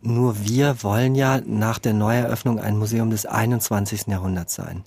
Nur 0.00 0.42
wir 0.42 0.82
wollen 0.82 1.14
ja 1.14 1.40
nach 1.44 1.78
der 1.78 1.92
Neueröffnung 1.92 2.58
ein 2.58 2.78
Museum 2.78 3.10
des 3.10 3.26
21. 3.26 4.06
Jahrhunderts 4.06 4.54
sein. 4.54 4.84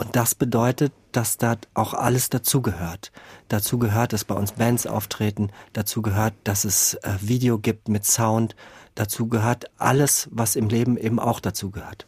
Und 0.00 0.16
das 0.16 0.34
bedeutet, 0.34 0.94
dass 1.12 1.36
da 1.36 1.56
auch 1.74 1.92
alles 1.92 2.30
dazugehört. 2.30 3.12
Dazu 3.48 3.78
gehört, 3.78 4.14
dass 4.14 4.24
bei 4.24 4.34
uns 4.34 4.52
Bands 4.52 4.86
auftreten, 4.86 5.50
dazu 5.74 6.00
gehört, 6.00 6.32
dass 6.44 6.64
es 6.64 6.94
äh, 6.94 7.10
Video 7.20 7.58
gibt 7.58 7.90
mit 7.90 8.06
Sound, 8.06 8.56
dazu 8.94 9.28
gehört 9.28 9.66
alles, 9.76 10.26
was 10.32 10.56
im 10.56 10.70
Leben 10.70 10.96
eben 10.96 11.18
auch 11.18 11.38
dazu 11.38 11.70
gehört. 11.70 12.06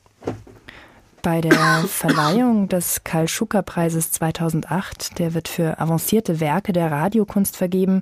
Bei 1.21 1.43
der 1.43 1.85
Verleihung 1.87 2.67
des 2.71 3.05
Karl-Schucker-Preises 3.05 4.11
2008, 4.13 5.19
der 5.19 5.35
wird 5.35 5.49
für 5.49 5.79
avancierte 5.79 6.41
Werke 6.41 6.73
der 6.73 6.91
Radiokunst 6.91 7.59
vergeben 7.59 8.01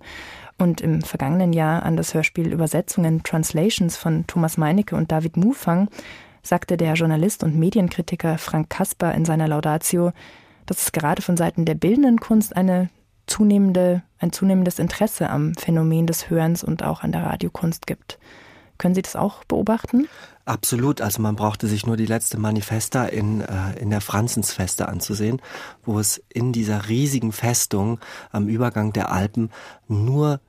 und 0.56 0.80
im 0.80 1.02
vergangenen 1.02 1.52
Jahr 1.52 1.82
an 1.82 1.96
das 1.96 2.14
Hörspiel 2.14 2.52
Übersetzungen 2.52 3.24
Translations 3.24 3.96
von 3.96 4.24
Thomas 4.28 4.56
Meinecke 4.56 4.94
und 4.94 5.10
David 5.10 5.36
Mufang 5.36 5.88
sagte 6.42 6.76
der 6.76 6.94
Journalist 6.94 7.44
und 7.44 7.58
Medienkritiker 7.58 8.38
Frank 8.38 8.70
Kasper 8.70 9.14
in 9.14 9.24
seiner 9.24 9.48
Laudatio, 9.48 10.12
dass 10.66 10.82
es 10.82 10.92
gerade 10.92 11.22
von 11.22 11.36
Seiten 11.36 11.64
der 11.64 11.74
bildenden 11.74 12.20
Kunst 12.20 12.56
eine 12.56 12.90
zunehmende, 13.26 14.02
ein 14.18 14.32
zunehmendes 14.32 14.78
Interesse 14.78 15.30
am 15.30 15.54
Phänomen 15.54 16.06
des 16.06 16.30
Hörens 16.30 16.64
und 16.64 16.82
auch 16.82 17.02
an 17.02 17.12
der 17.12 17.24
Radiokunst 17.24 17.86
gibt. 17.86 18.18
Können 18.78 18.94
Sie 18.94 19.02
das 19.02 19.14
auch 19.14 19.44
beobachten? 19.44 20.08
Absolut. 20.46 21.00
Also 21.00 21.20
man 21.20 21.36
brauchte 21.36 21.66
sich 21.66 21.86
nur 21.86 21.96
die 21.96 22.06
letzte 22.06 22.38
Manifesta 22.38 23.04
in, 23.04 23.42
äh, 23.42 23.78
in 23.78 23.90
der 23.90 24.00
Franzensfeste 24.00 24.88
anzusehen, 24.88 25.40
wo 25.84 26.00
es 26.00 26.22
in 26.30 26.52
dieser 26.52 26.88
riesigen 26.88 27.30
Festung 27.30 28.00
am 28.32 28.48
Übergang 28.48 28.92
der 28.92 29.12
Alpen 29.12 29.50
nur 29.86 30.40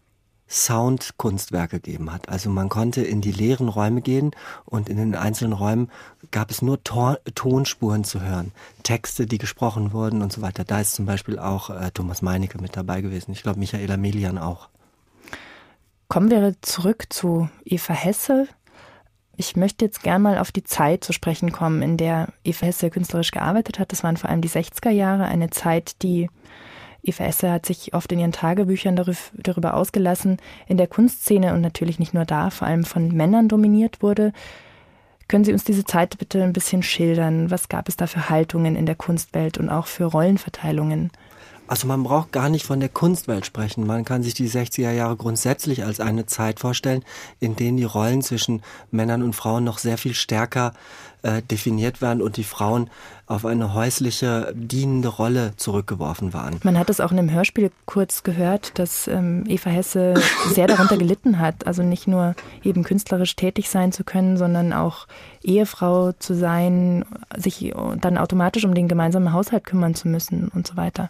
Soundkunstwerke 0.52 1.80
gegeben 1.80 2.12
hat. 2.12 2.28
Also 2.28 2.50
man 2.50 2.68
konnte 2.68 3.02
in 3.02 3.22
die 3.22 3.32
leeren 3.32 3.70
Räume 3.70 4.02
gehen 4.02 4.32
und 4.66 4.90
in 4.90 4.98
den 4.98 5.16
einzelnen 5.16 5.54
Räumen 5.54 5.90
gab 6.30 6.52
es 6.52 6.62
nur 6.62 6.84
Tor 6.84 7.20
Tonspuren 7.34 8.04
zu 8.04 8.22
hören, 8.22 8.52
Texte, 8.84 9.26
die 9.26 9.38
gesprochen 9.38 9.94
wurden 9.94 10.22
und 10.22 10.34
so 10.34 10.42
weiter. 10.42 10.66
Da 10.66 10.82
ist 10.82 10.94
zum 10.94 11.06
Beispiel 11.06 11.40
auch 11.40 11.70
äh, 11.70 11.92
Thomas 11.92 12.22
Meinecke 12.22 12.62
mit 12.62 12.76
dabei 12.76 13.02
gewesen. 13.02 13.32
Ich 13.32 13.44
glaube 13.44 13.60
Michaela 13.60 13.96
Melian 13.96 14.38
auch. 14.38 14.70
Kommen 16.10 16.30
wir 16.30 16.56
zurück 16.62 17.06
zu 17.10 17.50
Eva 17.64 17.94
Hesse. 17.94 18.48
Ich 19.38 19.56
möchte 19.56 19.86
jetzt 19.86 20.04
gern 20.04 20.22
mal 20.22 20.38
auf 20.38 20.52
die 20.52 20.64
Zeit 20.64 21.06
zu 21.06 21.14
sprechen 21.14 21.54
kommen, 21.54 21.82
in 21.82 21.96
der 21.96 22.28
Eva 22.44 22.66
Hesse 22.66 22.90
künstlerisch 22.90 23.32
gearbeitet 23.32 23.80
hat. 23.80 23.94
Das 23.94 24.04
waren 24.04 24.18
vor 24.18 24.30
allem 24.30 24.42
die 24.42 24.50
60er 24.50 24.90
Jahre, 24.90 25.26
eine 25.26 25.50
Zeit, 25.50 26.04
die 26.04 26.30
Eva 27.04 27.26
Esser 27.26 27.52
hat 27.52 27.66
sich 27.66 27.94
oft 27.94 28.12
in 28.12 28.20
ihren 28.20 28.32
Tagebüchern 28.32 28.96
darüber 29.34 29.74
ausgelassen, 29.74 30.38
in 30.68 30.78
der 30.78 30.88
Kunstszene 30.88 31.54
und 31.54 31.62
natürlich 31.62 32.00
nicht 32.00 32.14
nur 32.14 32.26
da, 32.26 32.50
vor 32.50 32.68
allem 32.68 32.84
von 32.84 33.10
Männern 33.10 33.48
dominiert 33.48 34.02
wurde. 34.02 34.34
Können 35.28 35.46
Sie 35.46 35.54
uns 35.54 35.64
diese 35.64 35.86
Zeit 35.86 36.18
bitte 36.18 36.44
ein 36.44 36.54
bisschen 36.54 36.84
schildern? 36.84 37.50
Was 37.50 37.70
gab 37.70 37.88
es 37.88 37.96
da 37.96 38.06
für 38.06 38.30
Haltungen 38.30 38.76
in 38.76 38.86
der 38.86 38.96
Kunstwelt 38.96 39.58
und 39.58 39.70
auch 39.70 39.88
für 39.88 40.06
Rollenverteilungen? 40.06 41.10
Also 41.68 41.88
man 41.88 42.04
braucht 42.04 42.32
gar 42.32 42.50
nicht 42.50 42.66
von 42.66 42.80
der 42.80 42.90
Kunstwelt 42.90 43.46
sprechen. 43.46 43.88
Man 43.88 44.04
kann 44.04 44.24
sich 44.24 44.34
die 44.34 44.50
60er 44.50 44.92
Jahre 44.92 45.16
grundsätzlich 45.16 45.86
als 45.86 46.00
eine 46.02 46.26
Zeit 46.26 46.60
vorstellen, 46.60 47.04
in 47.40 47.56
denen 47.56 47.78
die 47.78 47.86
Rollen 47.86 48.22
zwischen 48.22 48.62
Männern 48.92 49.24
und 49.24 49.36
Frauen 49.36 49.64
noch 49.64 49.78
sehr 49.78 49.98
viel 49.98 50.14
stärker 50.14 50.74
äh, 51.24 51.42
definiert 51.44 52.02
werden 52.02 52.22
und 52.22 52.38
die 52.38 52.44
Frauen 52.44 52.90
auf 53.28 53.46
eine 53.46 53.74
häusliche, 53.74 54.52
dienende 54.56 55.08
Rolle 55.08 55.54
zurückgeworfen 55.56 56.34
waren. 56.34 56.60
Man 56.64 56.78
hat 56.78 56.90
es 56.90 57.00
auch 57.00 57.12
in 57.12 57.20
einem 57.20 57.32
Hörspiel 57.32 57.72
kurz 57.86 58.24
gehört, 58.24 58.78
dass 58.78 59.08
ähm, 59.08 59.46
Eva 59.48 59.70
Hesse 59.70 60.16
sehr 60.54 60.68
darunter 60.68 60.98
gelitten 60.98 61.40
hat. 61.40 61.68
Also 61.68 61.84
nicht 61.84 62.08
nur 62.08 62.36
eben 62.64 62.84
künstlerisch 62.84 63.36
tätig 63.36 63.70
sein 63.70 63.92
zu 63.92 64.04
können, 64.04 64.36
sondern 64.36 64.74
auch 64.74 65.08
Ehefrau 65.44 66.12
zu 66.14 66.34
sein, 66.34 67.06
sich 67.38 67.72
dann 68.02 68.18
automatisch 68.18 68.66
um 68.66 68.74
den 68.74 68.88
gemeinsamen 68.88 69.32
Haushalt 69.32 69.64
kümmern 69.64 69.96
zu 69.96 70.08
müssen 70.08 70.50
und 70.50 70.68
so 70.68 70.76
weiter. 70.76 71.10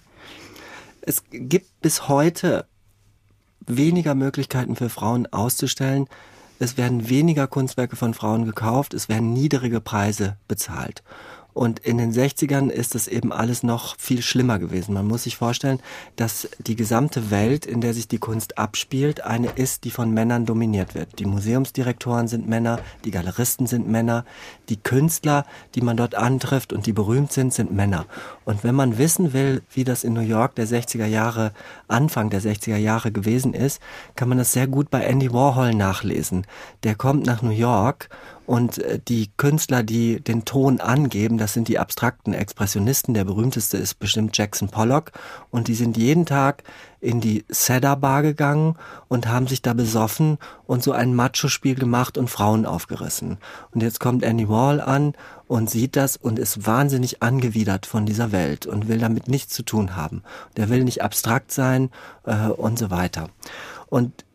Es 1.02 1.24
gibt 1.32 1.82
bis 1.82 2.08
heute 2.08 2.66
weniger 3.66 4.16
Möglichkeiten 4.16 4.76
für 4.76 4.90
Frauen 4.90 5.28
auszustellen. 5.32 6.08
Es 6.60 6.78
werden 6.78 7.10
weniger 7.10 7.48
Kunstwerke 7.48 7.96
von 7.96 8.14
Frauen 8.14 8.46
gekauft, 8.46 8.94
es 8.94 9.10
werden 9.10 9.34
niedrige 9.34 9.82
Preise 9.82 10.38
bezahlt. 10.48 11.04
Und 11.54 11.80
in 11.80 11.98
den 11.98 12.14
60ern 12.14 12.70
ist 12.70 12.96
es 12.96 13.08
eben 13.08 13.34
alles 13.34 13.64
noch 13.64 13.98
viel 13.98 14.22
schlimmer 14.22 14.60
gewesen. 14.60 14.94
Man 14.94 15.08
muss 15.08 15.24
sich 15.24 15.36
vorstellen, 15.36 15.80
dass 16.16 16.48
die 16.60 16.76
gesamte 16.76 17.30
Welt, 17.30 17.66
in 17.66 17.82
der 17.82 17.94
sich 17.94 18.08
die 18.08 18.20
Kunst 18.20 18.58
abspielt, 18.58 19.22
eine 19.22 19.50
ist, 19.50 19.84
die 19.84 19.92
von 19.92 20.12
Männern 20.12 20.46
dominiert 20.46 20.96
wird. 20.96 21.20
Die 21.20 21.26
Museumsdirektoren 21.26 22.28
sind 22.28 22.48
Männer, 22.48 22.80
die 23.04 23.12
Galeristen 23.12 23.68
sind 23.68 23.90
Männer, 23.90 24.26
die 24.70 24.78
Künstler, 24.78 25.46
die 25.76 25.82
man 25.82 25.98
dort 25.98 26.16
antrifft 26.16 26.72
und 26.72 26.86
die 26.86 26.94
berühmt 26.94 27.32
sind, 27.32 27.54
sind 27.54 27.74
Männer. 27.74 28.06
Und 28.46 28.64
wenn 28.64 28.76
man 28.76 28.98
wissen 28.98 29.34
will, 29.34 29.62
wie 29.74 29.84
das 29.84 30.04
in 30.04 30.14
New 30.14 30.22
York 30.22 30.56
der 30.56 30.68
60er 30.68 31.06
Jahre, 31.06 31.52
Anfang 31.88 32.30
der 32.30 32.42
60er 32.42 32.78
Jahre 32.78 33.12
gewesen 33.12 33.54
ist, 33.54 33.82
kann 34.16 34.30
man 34.30 34.38
das 34.38 34.54
sehr 34.54 34.68
gut 34.68 34.90
bei 34.90 35.02
Andy 35.02 35.34
Warhol 35.34 35.74
nachlesen. 35.74 36.46
Der 36.84 36.96
kommt 36.96 37.26
nach 37.26 37.42
New 37.42 37.50
York 37.50 38.10
und 38.52 38.80
äh, 38.80 39.00
die 39.00 39.32
Künstler, 39.38 39.82
die 39.82 40.20
den 40.20 40.44
Ton 40.44 40.82
angeben, 40.82 41.38
das 41.38 41.54
sind 41.54 41.70
die 41.70 41.80
abstrakten 41.80 42.34
Expressionisten. 42.34 43.14
Der 43.14 43.24
berühmteste 43.24 43.78
ist 43.78 43.98
bestimmt 43.98 44.38
Jackson 44.38 44.68
Pollock. 44.68 45.14
Und 45.52 45.70
die 45.70 45.74
sind 45.74 45.96
jeden 45.96 46.26
Tag 46.26 46.64
in 47.00 47.22
die 47.22 47.46
Cedar 47.50 47.96
Bar 47.96 48.24
gegangen 48.24 48.76
und 49.08 49.30
haben 49.30 49.48
sich 49.48 49.62
da 49.62 49.72
besoffen 49.72 50.38
und 50.66 50.84
so 50.84 50.92
ein 50.92 51.16
Macho-Spiel 51.16 51.76
gemacht 51.76 52.18
und 52.18 52.30
Frauen 52.30 52.66
aufgerissen. 52.66 53.38
Und 53.74 53.84
jetzt 53.84 54.02
kommt 54.02 54.22
Andy 54.22 54.50
Wall 54.50 54.82
an 54.82 55.14
und 55.48 55.70
sieht 55.70 55.96
das 55.96 56.18
und 56.18 56.38
ist 56.38 56.66
wahnsinnig 56.68 57.24
angewidert 57.24 57.86
von 57.86 58.06
dieser 58.06 58.34
Welt 58.34 58.66
und 58.66 58.90
will 58.90 58.98
damit 58.98 59.30
nichts 59.30 59.54
zu 59.54 59.64
tun 59.64 59.96
haben. 59.96 60.24
Der 60.58 60.68
will 60.68 60.84
nicht 60.84 61.02
abstrakt 61.02 61.54
sein 61.54 61.90
äh, 62.26 62.48
und 62.48 62.78
so 62.78 62.92
weiter. 62.92 63.30
Und 63.88 64.26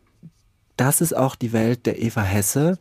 das 0.75 1.01
ist 1.01 1.15
auch 1.15 1.35
die 1.35 1.53
Welt 1.53 1.85
der 1.85 2.01
Eva 2.01 2.23
Hesse, 2.23 2.79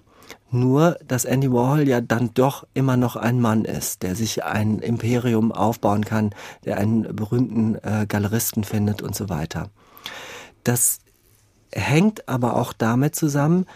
nur, 0.51 0.97
dass 1.07 1.25
Andy 1.25 1.53
Warhol 1.53 1.89
ja 1.89 2.01
dann 2.01 2.33
doch 2.35 2.67
immer 2.75 2.97
noch 2.97 3.17
ein 3.17 3.41
Mann 3.41 3.65
ist, 3.65 4.03
der 4.03 4.15
sich 4.15 4.45
ein 4.45 4.79
Imperium 4.79 5.53
aufbauen 5.53 6.05
kann, 6.05 6.31
der 6.65 6.79
einen 6.79 7.03
berühmten 7.15 7.77
äh, 7.77 8.07
Galeristen 8.09 8.65
findet 8.65 9.03
und 9.03 9.15
so 9.15 9.29
weiter. 9.29 9.71
Das 10.65 11.01
hängt 11.73 12.29
aber 12.29 12.57
auch 12.57 12.73
damit 12.73 13.17
zusammen, 13.17 13.67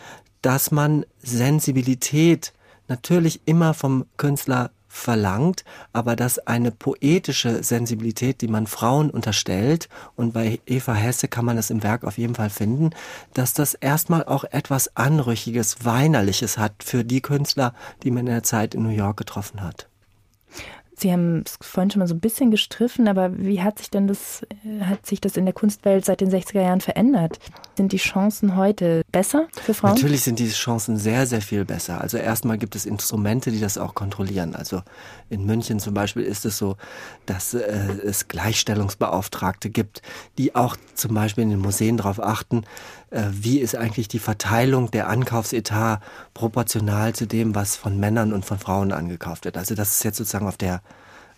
dass 0.42 0.70
man 0.70 1.04
Sensibilität 1.20 2.52
natürlich 2.88 3.42
immer 3.46 3.74
vom 3.74 4.06
Künstler 4.16 4.70
verlangt, 4.90 5.64
aber 5.92 6.16
dass 6.16 6.38
eine 6.46 6.72
poetische 6.72 7.62
Sensibilität, 7.62 8.40
die 8.40 8.48
man 8.48 8.66
Frauen 8.66 9.08
unterstellt, 9.08 9.88
und 10.16 10.34
bei 10.34 10.60
Eva 10.66 10.94
Hesse 10.94 11.28
kann 11.28 11.44
man 11.44 11.56
das 11.56 11.70
im 11.70 11.82
Werk 11.82 12.04
auf 12.04 12.18
jeden 12.18 12.34
Fall 12.34 12.50
finden, 12.50 12.90
dass 13.32 13.54
das 13.54 13.74
erstmal 13.74 14.24
auch 14.24 14.44
etwas 14.44 14.96
Anrüchiges, 14.96 15.84
Weinerliches 15.84 16.58
hat 16.58 16.82
für 16.82 17.04
die 17.04 17.22
Künstler, 17.22 17.72
die 18.02 18.10
man 18.10 18.26
in 18.26 18.32
der 18.32 18.42
Zeit 18.42 18.74
in 18.74 18.82
New 18.82 18.90
York 18.90 19.16
getroffen 19.16 19.62
hat. 19.62 19.88
Sie 21.00 21.10
haben 21.10 21.44
es 21.46 21.56
vorhin 21.62 21.90
schon 21.90 22.00
mal 22.00 22.06
so 22.06 22.14
ein 22.14 22.20
bisschen 22.20 22.50
gestriffen, 22.50 23.08
aber 23.08 23.30
wie 23.38 23.62
hat 23.62 23.78
sich 23.78 23.88
denn 23.88 24.06
das, 24.06 24.46
hat 24.82 25.06
sich 25.06 25.20
das 25.20 25.38
in 25.38 25.46
der 25.46 25.54
Kunstwelt 25.54 26.04
seit 26.04 26.20
den 26.20 26.30
60er 26.30 26.60
Jahren 26.60 26.82
verändert? 26.82 27.38
Sind 27.76 27.92
die 27.92 27.96
Chancen 27.96 28.56
heute 28.56 29.02
besser 29.10 29.48
für 29.62 29.72
Frauen? 29.72 29.94
Natürlich 29.94 30.22
sind 30.22 30.38
diese 30.38 30.54
Chancen 30.54 30.98
sehr, 30.98 31.26
sehr 31.26 31.40
viel 31.40 31.64
besser. 31.64 32.02
Also 32.02 32.18
erstmal 32.18 32.58
gibt 32.58 32.76
es 32.76 32.84
Instrumente, 32.84 33.50
die 33.50 33.60
das 33.60 33.78
auch 33.78 33.94
kontrollieren. 33.94 34.54
Also 34.54 34.82
in 35.30 35.46
München 35.46 35.80
zum 35.80 35.94
Beispiel 35.94 36.22
ist 36.22 36.44
es 36.44 36.58
so, 36.58 36.76
dass 37.24 37.54
äh, 37.54 37.60
es 38.04 38.28
Gleichstellungsbeauftragte 38.28 39.70
gibt, 39.70 40.02
die 40.36 40.54
auch 40.54 40.76
zum 40.94 41.14
Beispiel 41.14 41.44
in 41.44 41.50
den 41.50 41.60
Museen 41.60 41.96
darauf 41.96 42.22
achten, 42.22 42.64
äh, 43.10 43.24
wie 43.30 43.58
ist 43.58 43.74
eigentlich 43.74 44.08
die 44.08 44.18
Verteilung 44.18 44.90
der 44.90 45.08
Ankaufsetat 45.08 46.02
proportional 46.34 47.14
zu 47.14 47.26
dem, 47.26 47.54
was 47.54 47.76
von 47.76 47.98
Männern 47.98 48.32
und 48.32 48.44
von 48.44 48.58
Frauen 48.58 48.92
angekauft 48.92 49.46
wird. 49.46 49.56
Also 49.56 49.74
das 49.74 49.96
ist 49.96 50.04
jetzt 50.04 50.18
sozusagen 50.18 50.46
auf 50.46 50.56
der 50.56 50.82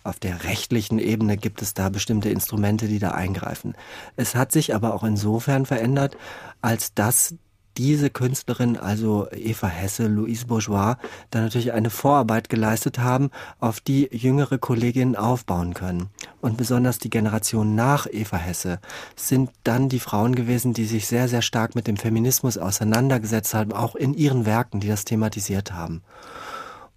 auf 0.03 0.19
der 0.19 0.43
rechtlichen 0.43 0.99
Ebene 0.99 1.37
gibt 1.37 1.61
es 1.61 1.73
da 1.73 1.89
bestimmte 1.89 2.29
Instrumente, 2.29 2.87
die 2.87 2.99
da 2.99 3.11
eingreifen. 3.11 3.75
Es 4.15 4.35
hat 4.35 4.51
sich 4.51 4.75
aber 4.75 4.93
auch 4.93 5.03
insofern 5.03 5.65
verändert, 5.65 6.17
als 6.61 6.93
dass 6.93 7.35
diese 7.77 8.09
Künstlerin, 8.09 8.77
also 8.77 9.27
Eva 9.31 9.67
Hesse, 9.67 10.07
Louise 10.07 10.45
Bourgeois, 10.45 10.97
da 11.31 11.41
natürlich 11.41 11.73
eine 11.73 11.89
Vorarbeit 11.89 12.49
geleistet 12.49 12.99
haben, 12.99 13.31
auf 13.59 13.79
die 13.79 14.09
jüngere 14.11 14.57
Kolleginnen 14.57 15.15
aufbauen 15.15 15.73
können. 15.73 16.09
Und 16.41 16.57
besonders 16.57 16.99
die 16.99 17.09
Generation 17.09 17.75
nach 17.75 18.05
Eva 18.11 18.37
Hesse 18.37 18.79
sind 19.15 19.49
dann 19.63 19.89
die 19.89 19.99
Frauen 19.99 20.35
gewesen, 20.35 20.73
die 20.73 20.85
sich 20.85 21.07
sehr, 21.07 21.27
sehr 21.27 21.41
stark 21.41 21.75
mit 21.75 21.87
dem 21.87 21.97
Feminismus 21.97 22.57
auseinandergesetzt 22.57 23.53
haben, 23.53 23.71
auch 23.71 23.95
in 23.95 24.13
ihren 24.13 24.45
Werken, 24.45 24.79
die 24.79 24.87
das 24.87 25.05
thematisiert 25.05 25.73
haben. 25.73 26.03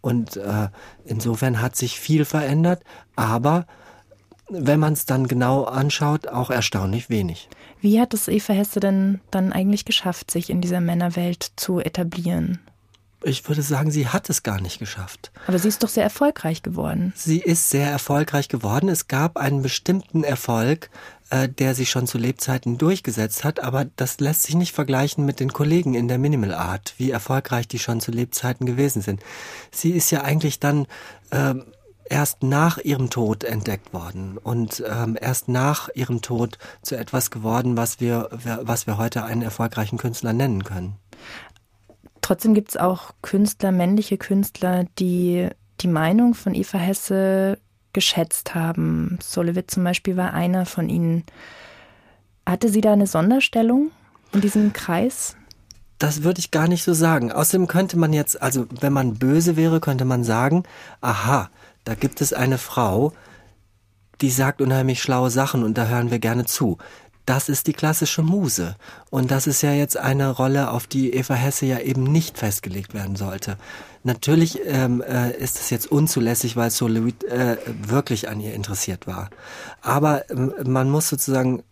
Und 0.06 0.36
äh, 0.36 0.68
insofern 1.04 1.60
hat 1.60 1.74
sich 1.74 1.98
viel 1.98 2.24
verändert, 2.24 2.80
aber 3.16 3.66
wenn 4.48 4.78
man 4.78 4.92
es 4.92 5.04
dann 5.04 5.26
genau 5.26 5.64
anschaut, 5.64 6.28
auch 6.28 6.50
erstaunlich 6.50 7.10
wenig. 7.10 7.48
Wie 7.80 8.00
hat 8.00 8.14
es 8.14 8.28
Eva 8.28 8.52
Hesse 8.52 8.78
denn 8.78 9.20
dann 9.32 9.52
eigentlich 9.52 9.84
geschafft, 9.84 10.30
sich 10.30 10.48
in 10.48 10.60
dieser 10.60 10.80
Männerwelt 10.80 11.50
zu 11.56 11.80
etablieren? 11.80 12.60
Ich 13.24 13.48
würde 13.48 13.62
sagen, 13.62 13.90
sie 13.90 14.06
hat 14.06 14.30
es 14.30 14.44
gar 14.44 14.60
nicht 14.60 14.78
geschafft. 14.78 15.32
Aber 15.48 15.58
sie 15.58 15.66
ist 15.66 15.82
doch 15.82 15.88
sehr 15.88 16.04
erfolgreich 16.04 16.62
geworden. 16.62 17.12
Sie 17.16 17.40
ist 17.40 17.70
sehr 17.70 17.90
erfolgreich 17.90 18.46
geworden. 18.46 18.88
Es 18.88 19.08
gab 19.08 19.36
einen 19.36 19.62
bestimmten 19.62 20.22
Erfolg, 20.22 20.88
äh, 21.30 21.48
der 21.48 21.74
sich 21.74 21.90
schon 21.90 22.06
zu 22.06 22.18
Lebzeiten 22.18 22.78
durchgesetzt 22.78 23.44
hat, 23.44 23.60
aber 23.60 23.86
das 23.96 24.20
lässt 24.20 24.44
sich 24.44 24.54
nicht 24.54 24.72
vergleichen 24.72 25.24
mit 25.24 25.40
den 25.40 25.52
Kollegen 25.52 25.94
in 25.94 26.08
der 26.08 26.18
Minimal 26.18 26.54
Art, 26.54 26.94
wie 26.98 27.10
erfolgreich 27.10 27.66
die 27.66 27.78
schon 27.78 28.00
zu 28.00 28.10
Lebzeiten 28.10 28.66
gewesen 28.66 29.02
sind. 29.02 29.20
Sie 29.70 29.90
ist 29.90 30.10
ja 30.10 30.22
eigentlich 30.22 30.60
dann 30.60 30.86
äh, 31.30 31.54
erst 32.08 32.42
nach 32.42 32.78
ihrem 32.78 33.10
Tod 33.10 33.44
entdeckt 33.44 33.92
worden 33.92 34.38
und 34.38 34.82
ähm, 34.86 35.16
erst 35.20 35.48
nach 35.48 35.88
ihrem 35.94 36.22
Tod 36.22 36.58
zu 36.82 36.96
etwas 36.96 37.30
geworden, 37.30 37.76
was 37.76 38.00
wir, 38.00 38.30
was 38.62 38.86
wir 38.86 38.98
heute 38.98 39.24
einen 39.24 39.42
erfolgreichen 39.42 39.98
Künstler 39.98 40.32
nennen 40.32 40.64
können. 40.64 40.96
Trotzdem 42.20 42.54
gibt 42.54 42.70
es 42.70 42.76
auch 42.76 43.12
Künstler, 43.22 43.72
männliche 43.72 44.18
Künstler, 44.18 44.84
die 44.98 45.48
die 45.80 45.88
Meinung 45.88 46.34
von 46.34 46.54
Eva 46.54 46.78
Hesse 46.78 47.58
geschätzt 47.96 48.54
haben. 48.54 49.18
Solowitz 49.22 49.72
zum 49.72 49.82
Beispiel 49.82 50.18
war 50.18 50.34
einer 50.34 50.66
von 50.66 50.90
ihnen. 50.90 51.24
Hatte 52.44 52.68
sie 52.68 52.82
da 52.82 52.92
eine 52.92 53.06
Sonderstellung 53.06 53.90
in 54.34 54.42
diesem 54.42 54.74
Kreis? 54.74 55.34
Das 55.98 56.22
würde 56.22 56.40
ich 56.40 56.50
gar 56.50 56.68
nicht 56.68 56.84
so 56.84 56.92
sagen. 56.92 57.32
Außerdem 57.32 57.66
könnte 57.66 57.98
man 57.98 58.12
jetzt, 58.12 58.42
also 58.42 58.66
wenn 58.80 58.92
man 58.92 59.14
böse 59.14 59.56
wäre, 59.56 59.80
könnte 59.80 60.04
man 60.04 60.24
sagen, 60.24 60.64
aha, 61.00 61.48
da 61.84 61.94
gibt 61.94 62.20
es 62.20 62.34
eine 62.34 62.58
Frau, 62.58 63.14
die 64.20 64.30
sagt 64.30 64.60
unheimlich 64.60 65.00
schlaue 65.00 65.30
Sachen 65.30 65.64
und 65.64 65.78
da 65.78 65.86
hören 65.86 66.10
wir 66.10 66.18
gerne 66.18 66.44
zu. 66.44 66.76
Das 67.26 67.48
ist 67.48 67.66
die 67.66 67.72
klassische 67.72 68.22
Muse. 68.22 68.76
Und 69.10 69.30
das 69.30 69.46
ist 69.46 69.62
ja 69.62 69.72
jetzt 69.72 69.96
eine 69.96 70.30
Rolle, 70.30 70.70
auf 70.70 70.86
die 70.86 71.12
Eva 71.12 71.34
Hesse 71.34 71.66
ja 71.66 71.80
eben 71.80 72.04
nicht 72.04 72.38
festgelegt 72.38 72.94
werden 72.94 73.16
sollte. 73.16 73.58
Natürlich 74.04 74.60
ähm, 74.64 75.02
äh, 75.02 75.32
ist 75.32 75.58
es 75.58 75.70
jetzt 75.70 75.90
unzulässig, 75.90 76.54
weil 76.56 76.70
Soloid 76.70 77.24
äh, 77.24 77.56
wirklich 77.66 78.28
an 78.28 78.40
ihr 78.40 78.54
interessiert 78.54 79.08
war. 79.08 79.30
Aber 79.82 80.30
ähm, 80.30 80.54
man 80.64 80.88
muss 80.88 81.08
sozusagen 81.08 81.64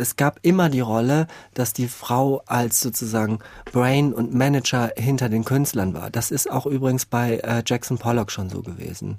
es 0.00 0.14
gab 0.14 0.38
immer 0.42 0.68
die 0.68 0.80
Rolle, 0.80 1.26
dass 1.54 1.72
die 1.72 1.88
Frau 1.88 2.42
als 2.46 2.80
sozusagen 2.80 3.40
Brain 3.72 4.12
und 4.12 4.32
Manager 4.32 4.92
hinter 4.96 5.28
den 5.28 5.44
Künstlern 5.44 5.92
war. 5.92 6.08
Das 6.08 6.30
ist 6.30 6.48
auch 6.48 6.66
übrigens 6.66 7.04
bei 7.04 7.38
äh, 7.38 7.62
Jackson 7.66 7.98
Pollock 7.98 8.30
schon 8.30 8.48
so 8.48 8.62
gewesen. 8.62 9.16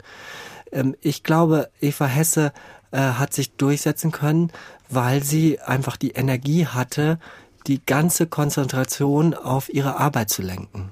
Ähm, 0.72 0.96
ich 1.02 1.24
glaube, 1.24 1.70
Eva 1.82 2.06
Hesse 2.06 2.54
äh, 2.92 3.00
hat 3.00 3.34
sich 3.34 3.52
durchsetzen 3.54 4.12
können, 4.12 4.52
weil 4.90 5.24
sie 5.24 5.60
einfach 5.60 5.98
die 5.98 6.12
Energie 6.12 6.66
hatte, 6.66 7.20
die 7.68 7.84
ganze 7.86 8.28
Konzentration 8.28 9.34
auf 9.34 9.70
ihre 9.74 9.98
Arbeit 9.98 10.30
zu 10.30 10.42
lenken. 10.42 10.92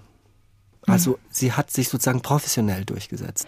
Mhm. 0.85 0.93
Also 0.93 1.19
sie 1.29 1.53
hat 1.53 1.71
sich 1.71 1.89
sozusagen 1.89 2.21
professionell 2.21 2.85
durchgesetzt. 2.85 3.47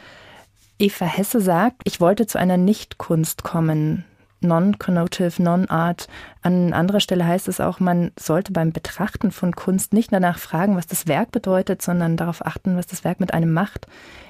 Eva 0.80 1.06
Hesse 1.06 1.42
sagt, 1.42 1.82
ich 1.84 2.00
wollte 2.00 2.26
zu 2.26 2.40
einer 2.40 2.58
Nichtkunst 2.58 3.44
kommen. 3.44 4.06
Non-connotive, 4.42 5.42
non-art. 5.42 6.08
An 6.42 6.74
anderer 6.74 7.00
Stelle 7.00 7.26
heißt 7.26 7.48
es 7.48 7.60
auch, 7.60 7.80
man 7.80 8.12
sollte 8.18 8.52
beim 8.52 8.72
Betrachten 8.72 9.32
von 9.32 9.56
Kunst 9.56 9.94
nicht 9.94 10.12
danach 10.12 10.38
fragen, 10.38 10.76
was 10.76 10.88
das 10.88 11.08
Werk 11.08 11.32
bedeutet, 11.32 11.82
sondern 11.82 12.18
darauf 12.18 12.46
achten, 12.46 12.78
was 12.78 12.88
das 12.88 13.04
Werk 13.04 13.20
mit 13.20 13.34
einem 13.34 13.54
macht. 13.54 13.88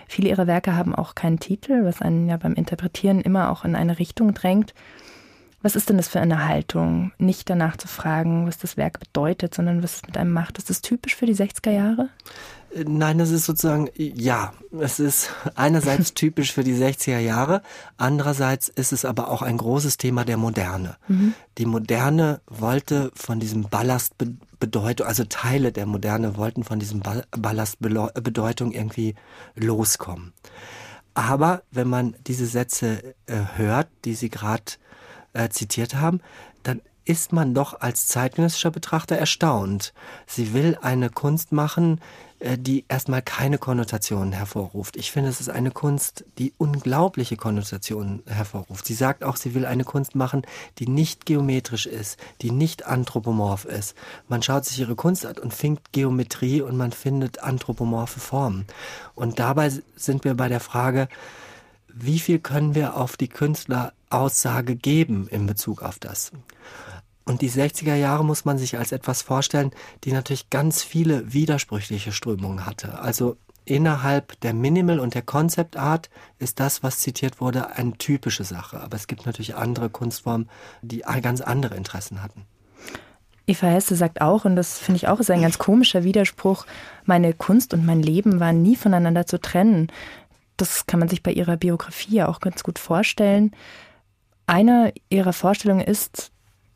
Viele 0.08 0.30
ihrer 0.30 0.48
Werke 0.48 0.76
haben 0.76 0.95
auch 0.95 1.15
keinen 1.15 1.39
Titel, 1.39 1.86
was 1.86 2.02
einen 2.02 2.28
ja 2.28 2.38
beim 2.38 2.54
Interpretieren 2.54 3.22
immer 3.22 3.52
auch 3.52 3.63
in 3.65 3.76
eine 3.76 4.00
Richtung 4.00 4.34
drängt. 4.34 4.74
Was 5.62 5.76
ist 5.76 5.89
denn 5.89 5.98
das 5.98 6.08
für 6.08 6.22
eine 6.22 6.45
Haltung? 6.45 7.12
Nicht 7.17 7.50
danach 7.50 7.76
zu 7.76 7.88
fragen, 7.88 8.48
was 8.48 8.58
das 8.58 8.78
Werk 8.78 9.00
bedeutet, 9.00 9.54
sondern 9.54 9.84
was 9.84 9.98
es 9.98 10.02
mit 10.06 10.17
einem 10.17 10.32
macht. 10.32 10.58
Ist 10.58 10.69
das 10.69 10.82
typisch 10.82 11.15
für 11.15 11.26
die 11.26 11.36
60er 11.36 11.72
Jahre? 11.72 12.10
Nein, 12.86 13.17
das 13.17 13.32
ist 13.32 13.45
sozusagen, 13.45 13.89
ja, 13.95 14.54
es 14.80 15.00
ist 15.00 15.32
einerseits 15.56 16.13
typisch 16.13 16.54
für 16.54 16.63
die 16.63 16.76
60er 16.76 17.17
Jahre, 17.17 17.63
andererseits 17.98 18.69
ist 18.69 18.93
es 18.93 19.06
aber 19.06 19.30
auch 19.30 19.41
ein 19.41 19.58
großes 19.58 19.98
Thema 19.98 20.24
der 20.24 20.38
Moderne. 20.38 20.98
Mhm. 21.08 21.34
Die 21.58 21.65
Moderne 21.65 22.41
wollte 22.48 23.12
von 23.15 23.39
diesem 23.39 23.63
Ballastbedeutung, 23.63 25.08
also 25.08 25.24
Teile 25.24 25.72
der 25.72 25.88
Moderne 25.88 26.38
wollten 26.38 26.63
von 26.63 26.80
diesem 26.80 27.02
Ballastbedeutung 27.32 28.72
irgendwie 28.72 29.15
loskommen. 29.56 30.34
Aber 31.15 31.63
wenn 31.72 31.88
man 31.88 32.15
diese 32.28 32.45
Sätze 32.45 33.15
äh, 33.26 33.41
hört, 33.56 33.88
die 34.06 34.13
Sie 34.13 34.30
gerade 34.30 34.74
äh, 35.34 35.50
zitiert 35.50 35.96
haben, 35.96 36.22
dann 36.63 36.82
ist 37.06 37.34
man 37.34 37.56
doch 37.56 37.82
als 37.82 38.08
zeitgenössischer 38.08 38.70
Betrachter 38.70 39.18
erstaunt. 39.18 39.94
Sie 40.28 40.54
will 40.54 40.78
eine 40.80 41.10
Kunst 41.10 41.52
machen, 41.52 42.00
äh, 42.38 42.58
die 42.58 42.86
erstmal 42.88 43.24
keine 43.24 43.58
Konnotationen 43.58 44.32
hervorruft. 44.32 44.96
Ich 44.96 45.12
finde, 45.12 45.30
es 45.30 45.42
ist 45.42 45.50
eine 45.50 45.72
Kunst, 45.72 46.24
die 46.38 46.54
unglaubliche 46.60 47.36
Konnotationen 47.36 48.22
hervorruft. 48.28 48.86
Sie 48.86 48.94
sagt 48.94 49.24
auch, 49.24 49.38
sie 49.38 49.56
will 49.56 49.65
eine 49.65 49.86
Kunst 49.86 50.13
machen, 50.13 50.44
die 50.78 50.88
nicht 50.88 51.26
geometrisch 51.26 51.88
ist, 51.88 52.18
die 52.42 52.52
nicht 52.52 52.86
anthropomorph 52.86 53.65
ist. 53.65 53.96
Man 54.28 54.44
schaut 54.44 54.65
sich 54.65 54.80
ihre 54.80 54.96
Kunst 54.96 55.26
an 55.26 55.38
und 55.39 55.54
findet 55.54 55.92
Geometrie 55.92 56.62
und 56.62 56.78
man 56.78 56.92
findet 56.92 57.39
anthropomorphe 57.39 58.20
Formen. 58.20 58.65
Und 59.15 59.39
dabei 59.39 59.72
sind 59.96 60.24
wir 60.24 60.36
bei 60.36 60.48
der 60.48 60.60
Frage, 60.60 61.10
wie 61.88 62.20
viel 62.20 62.39
können 62.39 62.76
wir 62.76 62.96
auf 62.96 63.18
die 63.18 63.28
Künstleraussage 64.10 64.76
geben 64.76 65.28
in 65.28 65.45
Bezug 65.45 65.82
auf 65.82 66.00
das? 66.00 66.32
Und 67.26 67.41
die 67.41 67.50
60er 67.50 67.93
Jahre 67.95 68.26
muss 68.26 68.43
man 68.43 68.58
sich 68.58 68.78
als 68.78 68.91
etwas 68.91 69.22
vorstellen, 69.22 69.72
die 70.04 70.12
natürlich 70.12 70.50
ganz 70.50 70.82
viele 70.82 71.32
widersprüchliche 71.32 72.12
Strömungen 72.12 72.65
hatte. 72.65 73.00
Also 73.00 73.38
innerhalb 73.65 74.39
der 74.41 74.56
Minimal 74.56 75.00
und 75.00 75.13
der 75.13 75.22
Concept 75.22 75.78
Art 75.78 76.10
ist 76.39 76.60
das, 76.60 76.82
was 76.82 77.00
zitiert 77.00 77.39
wurde, 77.39 77.76
eine 77.76 77.93
typische 77.98 78.43
Sache. 78.43 78.80
Aber 78.80 78.95
es 78.95 79.06
gibt 79.06 79.28
natürlich 79.28 79.56
andere 79.56 79.91
Kunstformen, 79.91 80.50
die 80.82 81.04
ganz 81.22 81.41
andere 81.41 81.76
Interessen 81.76 82.24
hatten. 82.24 82.45
Eva 83.45 83.67
Hesse 83.67 83.95
sagt 83.95 84.22
auch, 84.22 84.45
und 84.45 84.56
das 84.56 84.80
finde 84.80 84.98
ich 84.98 85.08
auch 85.08 85.19
ist 85.19 85.30
ein 85.30 85.41
ganz 85.41 85.60
komischer 85.60 86.04
Widerspruch, 86.04 86.65
meine 87.06 87.34
Kunst 87.34 87.76
und 87.76 87.86
mein 87.86 88.02
Leben 88.02 88.39
waren 88.39 88.63
nie 88.63 88.76
voneinander 88.76 89.28
zu 89.28 89.39
trennen. 89.39 89.91
Das 90.58 90.88
kann 90.88 91.00
man 91.00 91.10
sich 91.10 91.22
bei 91.22 91.32
ihrer 91.32 91.58
Biografie 91.58 92.15
ja 92.15 92.28
auch 92.28 92.39
ganz 92.39 92.63
gut 92.63 92.80
vorstellen. 92.80 93.52
Eine 94.50 94.94
ihrer 95.10 95.32
Vorstellungen 95.32 95.86
ist, 95.86 96.32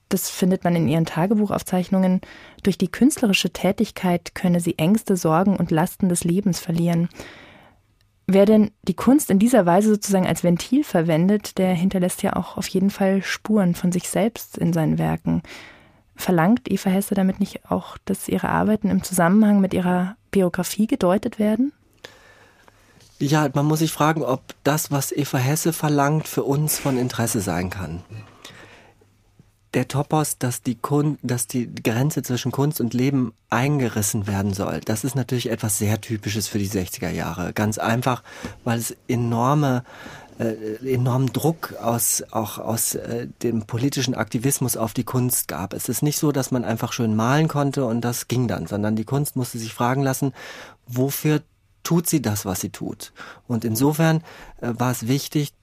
das 0.08 0.30
findet 0.30 0.64
man 0.64 0.76
in 0.76 0.88
ihren 0.88 1.08
Tagebuchaufzeichnungen, 1.08 2.22
durch 2.62 2.78
die 2.78 2.92
künstlerische 2.92 3.52
Tätigkeit 3.52 4.36
könne 4.36 4.60
sie 4.60 4.78
Ängste, 4.78 5.18
Sorgen 5.18 5.58
und 5.58 5.72
Lasten 5.72 6.08
des 6.08 6.24
Lebens 6.24 6.60
verlieren. 6.60 7.10
Wer 8.28 8.46
denn 8.46 8.70
die 8.84 8.94
Kunst 8.94 9.32
in 9.32 9.40
dieser 9.40 9.66
Weise 9.66 9.90
sozusagen 9.90 10.28
als 10.28 10.44
Ventil 10.44 10.84
verwendet, 10.84 11.58
der 11.58 11.74
hinterlässt 11.74 12.22
ja 12.22 12.36
auch 12.36 12.58
auf 12.58 12.68
jeden 12.68 12.92
Fall 12.92 13.24
Spuren 13.24 13.74
von 13.74 13.92
sich 13.92 14.08
selbst 14.08 14.56
in 14.60 14.72
seinen 14.72 15.00
Werken. 15.00 15.42
Verlangt 16.16 16.72
Eva 16.72 16.92
Hesse 16.92 17.16
damit 17.16 17.40
nicht 17.40 17.72
auch, 17.72 17.98
dass 18.06 18.28
ihre 18.28 18.50
Arbeiten 18.50 18.92
im 18.92 19.02
Zusammenhang 19.02 19.62
mit 19.62 19.74
ihrer 19.74 20.16
Biografie 20.30 20.86
gedeutet 20.86 21.40
werden? 21.40 21.74
Ja, 23.24 23.50
man 23.54 23.66
muss 23.66 23.80
sich 23.80 23.92
fragen, 23.92 24.22
ob 24.22 24.42
das, 24.64 24.92
was 24.92 25.12
Eva 25.12 25.38
Hesse 25.38 25.72
verlangt, 25.72 26.28
für 26.28 26.44
uns 26.44 26.78
von 26.78 26.98
Interesse 26.98 27.40
sein 27.40 27.70
kann 27.70 28.04
der 29.74 29.88
Topos, 29.88 30.38
dass 30.38 30.62
die, 30.62 30.76
Kun 30.76 31.18
dass 31.24 31.48
die 31.48 31.74
Grenze 31.74 32.22
zwischen 32.22 32.52
Kunst 32.52 32.80
und 32.80 32.94
Leben 32.94 33.34
eingerissen 33.50 34.28
werden 34.28 34.54
soll, 34.54 34.82
das 34.86 35.04
ist 35.04 35.16
natürlich 35.16 35.50
etwas 35.50 35.78
sehr 35.78 36.00
Typisches 36.00 36.48
für 36.48 36.60
die 36.60 36.70
60er 36.70 37.10
Jahre. 37.10 37.54
Ganz 37.54 37.78
einfach, 37.78 38.24
weil 38.64 38.80
es 38.80 38.96
enorme 39.08 39.84
äh, 40.40 40.94
enormen 40.94 41.32
Druck 41.32 41.76
aus 41.80 42.24
auch 42.32 42.58
aus 42.58 42.96
äh, 42.96 43.28
dem 43.44 43.66
politischen 43.66 44.16
Aktivismus 44.16 44.78
auf 44.78 44.94
die 44.94 45.04
Kunst 45.04 45.48
gab. 45.48 45.74
Es 45.74 45.90
ist 45.90 46.02
nicht 46.02 46.18
so, 46.18 46.32
dass 46.32 46.50
man 46.50 46.66
einfach 46.66 46.92
schön 46.92 47.16
malen 47.16 47.48
konnte 47.48 47.86
und 47.86 48.02
das 48.02 48.28
ging 48.28 48.48
dann, 48.48 48.66
sondern 48.66 48.96
die 48.96 49.06
Kunst 49.06 49.36
musste 49.36 49.60
sich 49.60 49.74
fragen 49.74 50.02
lassen, 50.02 50.34
wofür 50.88 51.42
tut 51.84 52.08
sie 52.08 52.22
das, 52.22 52.46
was 52.46 52.62
sie 52.62 52.70
tut? 52.70 53.14
Und 53.48 53.66
insofern 53.66 54.24
äh, 54.62 54.74
war 54.78 54.92
es 54.92 55.08
wichtig, 55.08 55.54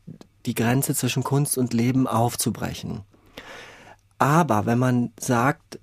die 0.46 0.54
Grenze 0.54 0.94
zwischen 0.94 1.22
Kunst 1.24 1.58
und 1.58 1.74
Leben 1.74 2.06
aufzubrechen. 2.06 3.02
Aber 4.18 4.66
wenn 4.66 4.78
man 4.78 5.12
sagt, 5.18 5.78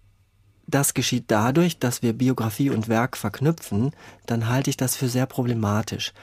das 0.67 0.93
geschieht 0.93 1.26
dadurch, 1.28 1.80
dass 1.80 2.02
wir 2.02 2.13
Biografie 2.13 2.69
und 2.69 2.88
Werk 2.88 3.17
verknüpfen, 3.17 3.91
dann 4.26 4.50
halte 4.50 4.69
ich 4.69 4.78
das 4.78 4.95
für 4.95 5.08
sehr 5.08 5.26
problematisch. 5.26 6.13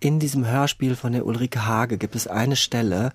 In 0.00 0.20
diesem 0.20 0.46
Hörspiel 0.46 0.94
von 0.94 1.12
der 1.12 1.26
Ulrike 1.26 1.66
Hage 1.66 1.98
gibt 1.98 2.14
es 2.14 2.28
eine 2.28 2.56
Stelle, 2.56 3.12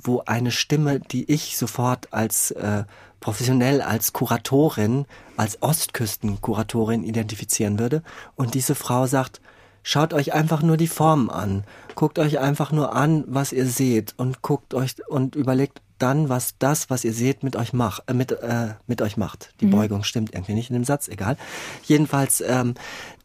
wo 0.00 0.22
eine 0.24 0.50
Stimme, 0.50 1.00
die 1.00 1.30
ich 1.30 1.58
sofort 1.58 2.12
als 2.12 2.52
äh, 2.52 2.84
professionell 3.20 3.82
als 3.82 4.12
Kuratorin, 4.12 5.06
als 5.36 5.62
Ostküstenkuratorin 5.62 7.04
identifizieren 7.04 7.78
würde. 7.78 8.02
Und 8.36 8.54
diese 8.54 8.74
Frau 8.74 9.06
sagt, 9.06 9.40
schaut 9.82 10.12
euch 10.12 10.32
einfach 10.32 10.62
nur 10.62 10.76
die 10.76 10.86
Formen 10.86 11.30
an, 11.30 11.64
guckt 11.94 12.18
euch 12.18 12.38
einfach 12.38 12.72
nur 12.72 12.94
an, 12.94 13.24
was 13.26 13.52
ihr 13.52 13.66
seht 13.66 14.14
und 14.16 14.42
guckt 14.42 14.74
euch 14.74 14.94
und 15.08 15.34
überlegt 15.34 15.80
dann, 15.98 16.28
was 16.28 16.54
das, 16.58 16.90
was 16.90 17.04
ihr 17.04 17.12
seht, 17.12 17.42
mit 17.42 17.56
euch 17.56 17.72
macht, 17.72 18.04
äh, 18.06 18.14
mit, 18.14 18.32
äh, 18.32 18.74
mit 18.86 19.02
euch 19.02 19.16
macht. 19.16 19.52
Die 19.60 19.66
mhm. 19.66 19.70
Beugung 19.72 20.04
stimmt 20.04 20.34
irgendwie 20.34 20.54
nicht 20.54 20.70
in 20.70 20.74
dem 20.74 20.84
Satz, 20.84 21.08
egal. 21.08 21.36
Jedenfalls, 21.84 22.40
ähm, 22.40 22.74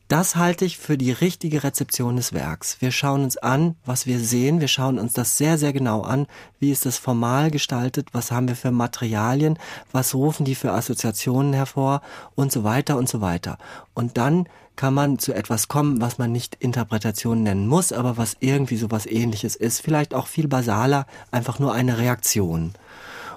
das 0.09 0.35
halte 0.35 0.65
ich 0.65 0.77
für 0.77 0.97
die 0.97 1.11
richtige 1.11 1.63
Rezeption 1.63 2.17
des 2.17 2.33
Werks. 2.33 2.81
Wir 2.81 2.91
schauen 2.91 3.23
uns 3.23 3.37
an, 3.37 3.75
was 3.85 4.05
wir 4.05 4.19
sehen. 4.19 4.59
Wir 4.59 4.67
schauen 4.67 4.99
uns 4.99 5.13
das 5.13 5.37
sehr, 5.37 5.57
sehr 5.57 5.73
genau 5.73 6.01
an. 6.01 6.27
Wie 6.59 6.71
ist 6.71 6.85
das 6.85 6.97
formal 6.97 7.49
gestaltet? 7.49 8.09
Was 8.11 8.31
haben 8.31 8.47
wir 8.47 8.55
für 8.55 8.71
Materialien? 8.71 9.57
Was 9.91 10.13
rufen 10.13 10.45
die 10.45 10.55
für 10.55 10.71
Assoziationen 10.71 11.53
hervor? 11.53 12.01
Und 12.35 12.51
so 12.51 12.63
weiter 12.63 12.97
und 12.97 13.09
so 13.09 13.21
weiter. 13.21 13.57
Und 13.93 14.17
dann 14.17 14.47
kann 14.75 14.93
man 14.93 15.19
zu 15.19 15.33
etwas 15.33 15.67
kommen, 15.67 16.01
was 16.01 16.17
man 16.17 16.31
nicht 16.31 16.55
Interpretation 16.55 17.43
nennen 17.43 17.67
muss, 17.67 17.91
aber 17.91 18.17
was 18.17 18.37
irgendwie 18.39 18.77
sowas 18.77 19.05
ähnliches 19.05 19.55
ist. 19.55 19.81
Vielleicht 19.81 20.13
auch 20.13 20.27
viel 20.27 20.47
basaler, 20.47 21.05
einfach 21.31 21.59
nur 21.59 21.73
eine 21.73 21.97
Reaktion. 21.97 22.73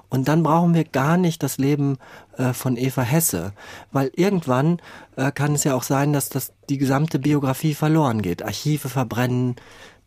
Und 0.09 0.29
dann 0.29 0.43
brauchen 0.43 0.75
wir 0.75 0.85
gar 0.85 1.17
nicht 1.17 1.43
das 1.43 1.59
Leben 1.59 1.99
äh, 2.37 2.53
von 2.53 2.77
Eva 2.77 3.03
Hesse, 3.03 3.53
weil 3.93 4.11
irgendwann 4.15 4.81
äh, 5.17 5.33
kann 5.33 5.55
es 5.55 5.65
ja 5.65 5.75
auch 5.75 5.83
sein, 5.83 6.13
dass 6.13 6.29
das 6.29 6.53
die 6.71 6.79
gesamte 6.79 7.19
Biografie 7.19 7.75
verloren 7.75 8.23
geht. 8.23 8.43
Archive 8.43 8.89
verbrennen, 8.89 9.57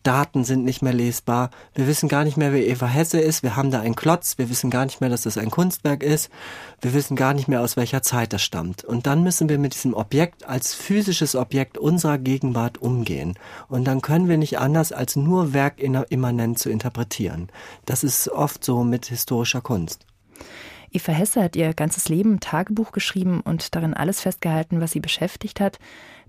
Daten 0.04 0.44
sind 0.44 0.64
nicht 0.64 0.82
mehr 0.82 0.94
lesbar. 0.94 1.50
Wir 1.74 1.88
wissen 1.88 2.08
gar 2.08 2.24
nicht 2.24 2.38
mehr, 2.38 2.54
wer 2.54 2.66
Eva 2.66 2.88
Hesse 2.88 3.20
ist. 3.20 3.44
Wir 3.44 3.56
haben 3.56 3.70
da 3.70 3.82
einen 3.82 3.96
Klotz. 3.96 4.38
Wir 4.38 4.50
wissen 4.50 4.70
gar 4.70 4.86
nicht 4.86 5.02
mehr, 5.02 5.10
dass 5.10 5.24
das 5.24 5.38
ein 5.38 5.52
Kunstwerk 5.52 6.04
ist. 6.04 6.30
Wir 6.82 6.94
wissen 6.94 7.16
gar 7.16 7.34
nicht 7.34 7.48
mehr, 7.48 7.62
aus 7.62 7.76
welcher 7.76 8.02
Zeit 8.02 8.32
das 8.32 8.42
stammt. 8.42 8.84
Und 8.84 9.08
dann 9.08 9.24
müssen 9.24 9.50
wir 9.50 9.58
mit 9.58 9.74
diesem 9.74 9.94
Objekt 9.94 10.48
als 10.48 10.74
physisches 10.74 11.36
Objekt 11.36 11.78
unserer 11.78 12.18
Gegenwart 12.18 12.78
umgehen. 12.78 13.38
Und 13.68 13.86
dann 13.86 14.02
können 14.02 14.30
wir 14.30 14.38
nicht 14.38 14.58
anders, 14.60 14.92
als 14.92 15.16
nur 15.16 15.54
werkimmanent 15.54 16.60
zu 16.60 16.70
interpretieren. 16.70 17.50
Das 17.86 18.04
ist 18.04 18.30
oft 18.30 18.64
so 18.64 18.84
mit 18.84 19.08
historischer 19.08 19.62
Kunst. 19.62 20.06
Eva 20.92 21.12
Hesse 21.12 21.44
hat 21.44 21.56
ihr 21.56 21.74
ganzes 21.74 22.10
Leben 22.10 22.40
Tagebuch 22.40 22.92
geschrieben 22.92 23.42
und 23.42 23.76
darin 23.76 23.94
alles 23.94 24.22
festgehalten, 24.22 24.82
was 24.82 24.92
sie 24.92 25.00
beschäftigt 25.00 25.60
hat. 25.60 25.78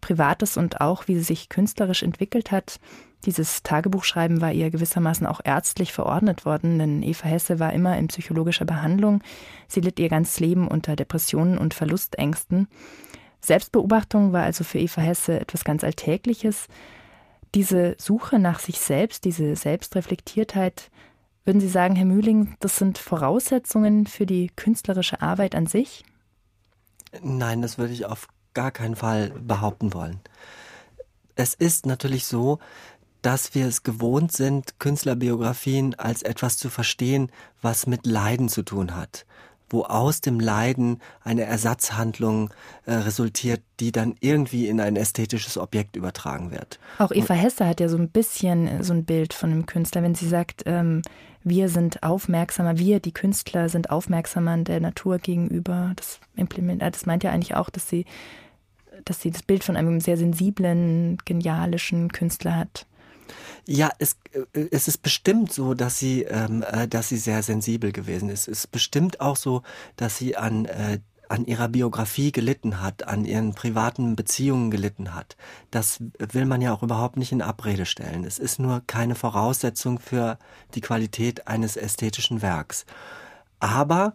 Privates 0.01 0.57
und 0.57 0.81
auch, 0.81 1.09
wie 1.09 1.17
sie 1.17 1.23
sich 1.23 1.49
künstlerisch 1.49 2.03
entwickelt 2.03 2.51
hat. 2.51 2.81
Dieses 3.27 3.63
Tagebuchschreiben 3.63 4.41
war 4.41 4.53
ihr 4.53 4.71
gewissermaßen 4.71 5.27
auch 5.27 5.41
ärztlich 5.45 5.93
verordnet 5.93 6.45
worden, 6.45 6.79
denn 6.79 7.03
Eva 7.03 7.29
Hesse 7.29 7.59
war 7.59 7.73
immer 7.73 7.99
in 7.99 8.09
psychologischer 8.09 8.65
Behandlung. 8.65 9.23
Sie 9.69 9.81
litt 9.81 9.99
ihr 9.99 10.09
ganzes 10.09 10.41
Leben 10.41 10.69
unter 10.69 10.97
Depressionen 10.97 11.59
und 11.59 11.75
Verlustängsten. 11.75 12.69
Selbstbeobachtung 13.41 14.33
war 14.33 14.43
also 14.43 14.65
für 14.65 14.79
Eva 14.79 15.03
Hesse 15.03 15.41
etwas 15.41 15.65
ganz 15.65 15.85
Alltägliches. 15.85 16.67
Diese 17.55 17.95
Suche 17.99 18.39
nach 18.39 18.59
sich 18.59 18.81
selbst, 18.81 19.25
diese 19.25 19.55
Selbstreflektiertheit, 19.57 20.91
würden 21.45 21.61
Sie 21.61 21.69
sagen, 21.69 21.97
Herr 21.97 22.05
Mühling, 22.05 22.55
das 22.61 22.77
sind 22.77 22.99
Voraussetzungen 22.99 24.07
für 24.07 24.27
die 24.27 24.51
künstlerische 24.55 25.21
Arbeit 25.21 25.55
an 25.55 25.67
sich? 25.67 26.05
Nein, 27.23 27.61
das 27.61 27.77
würde 27.77 27.93
ich 27.93 28.07
auf 28.07 28.29
gar 28.55 28.71
keinen 28.71 28.97
Fall 28.97 29.31
behaupten 29.31 29.93
wollen. 29.93 30.21
Es 31.35 31.55
ist 31.55 31.87
natürlich 31.87 32.27
so, 32.27 32.59
dass 33.23 33.55
wir 33.55 33.67
es 33.67 33.83
gewohnt 33.83 34.33
sind, 34.33 34.79
Künstlerbiografien 34.79 35.95
als 35.95 36.23
etwas 36.23 36.57
zu 36.57 36.71
verstehen, 36.71 37.31
was 37.61 37.87
mit 37.87 38.07
Leiden 38.07 38.49
zu 38.49 38.63
tun 38.63 38.95
hat 38.97 39.27
wo 39.71 39.85
aus 39.85 40.21
dem 40.21 40.41
Leiden 40.41 41.01
eine 41.23 41.43
Ersatzhandlung 41.43 42.51
äh, 42.87 42.95
resultiert, 42.95 43.63
die 43.79 43.93
dann 43.93 44.17
irgendwie 44.21 44.69
in 44.69 44.81
ein 44.81 44.97
ästhetisches 44.97 45.57
Objekt 45.57 45.97
übertragen 45.97 46.51
wird. 46.51 46.79
Auch 46.99 47.13
Eva 47.13 47.35
Hesse 47.35 47.67
hat 47.67 47.81
ja 47.81 47.89
so 47.89 47.97
ein 47.97 48.11
bisschen 48.11 48.67
äh, 48.67 48.85
so 48.85 48.93
ein 48.93 49.05
Bild 49.05 49.33
von 49.33 49.51
einem 49.51 49.67
Künstler, 49.67 50.03
wenn 50.03 50.15
sie 50.15 50.29
sagt, 50.29 50.65
ähm, 50.67 51.03
wir 51.43 51.69
sind 51.71 52.03
aufmerksamer, 52.03 52.79
wir, 52.79 53.01
die 53.01 53.13
Künstler, 53.13 53.69
sind 53.69 53.91
aufmerksamer 53.91 54.59
der 54.59 54.81
Natur 54.81 55.19
gegenüber. 55.19 55.93
Das, 55.97 56.21
äh, 56.37 56.77
das 56.77 57.07
meint 57.07 57.25
ja 57.25 57.31
eigentlich 57.31 57.55
auch, 57.55 57.71
dass 57.71 57.89
sie, 57.89 58.05
dass 59.05 59.21
sie 59.21 59.31
das 59.31 59.43
Bild 59.43 59.65
von 59.65 59.77
einem 59.77 60.01
sehr 60.01 60.17
sensiblen, 60.17 61.17
genialischen 61.25 62.13
Künstler 62.13 62.57
hat. 62.57 62.87
Ja, 63.67 63.91
es, 63.99 64.17
äh, 64.33 64.67
es 64.71 64.89
ist 64.89 65.03
bestimmt 65.03 65.53
so, 65.53 65.75
dass 65.75 65.99
sie, 65.99 66.23
ähm, 66.23 66.65
äh, 66.71 66.89
dass 66.89 67.09
sie 67.09 67.17
sehr 67.17 67.43
sensibel 67.43 67.93
gewesen 67.93 68.29
ist. 68.29 68.49
Es 68.49 68.65
ist 68.65 68.71
bestimmt 68.71 69.21
auch 69.21 69.37
so, 69.37 69.63
dass 69.97 70.19
sie 70.19 70.37
an 70.37 70.65
äh, 70.67 70.99
an 71.31 71.47
ihrer 71.47 71.69
Biografie 71.69 72.33
gelitten 72.33 72.83
hat, 72.83 73.07
an 73.07 73.25
ihren 73.25 73.55
privaten 73.55 74.17
Beziehungen 74.17 74.73
gelitten 74.73 75.15
hat. 75.15 75.37
Das 75.71 75.99
will 76.19 76.45
man 76.45 76.61
ja 76.61 76.73
auch 76.75 76.83
überhaupt 76.83 77.17
nicht 77.17 77.31
in 77.31 77.41
Abrede 77.41 77.87
stellen. 77.87 78.25
Es 78.25 78.41
ist 78.41 78.59
nur 78.59 78.83
keine 78.89 79.15
Voraussetzung 79.15 80.01
für 80.01 80.39
die 80.75 80.81
Qualität 80.81 81.47
eines 81.47 81.77
ästhetischen 81.77 82.43
Werks. 82.43 82.85
Aber 83.61 84.15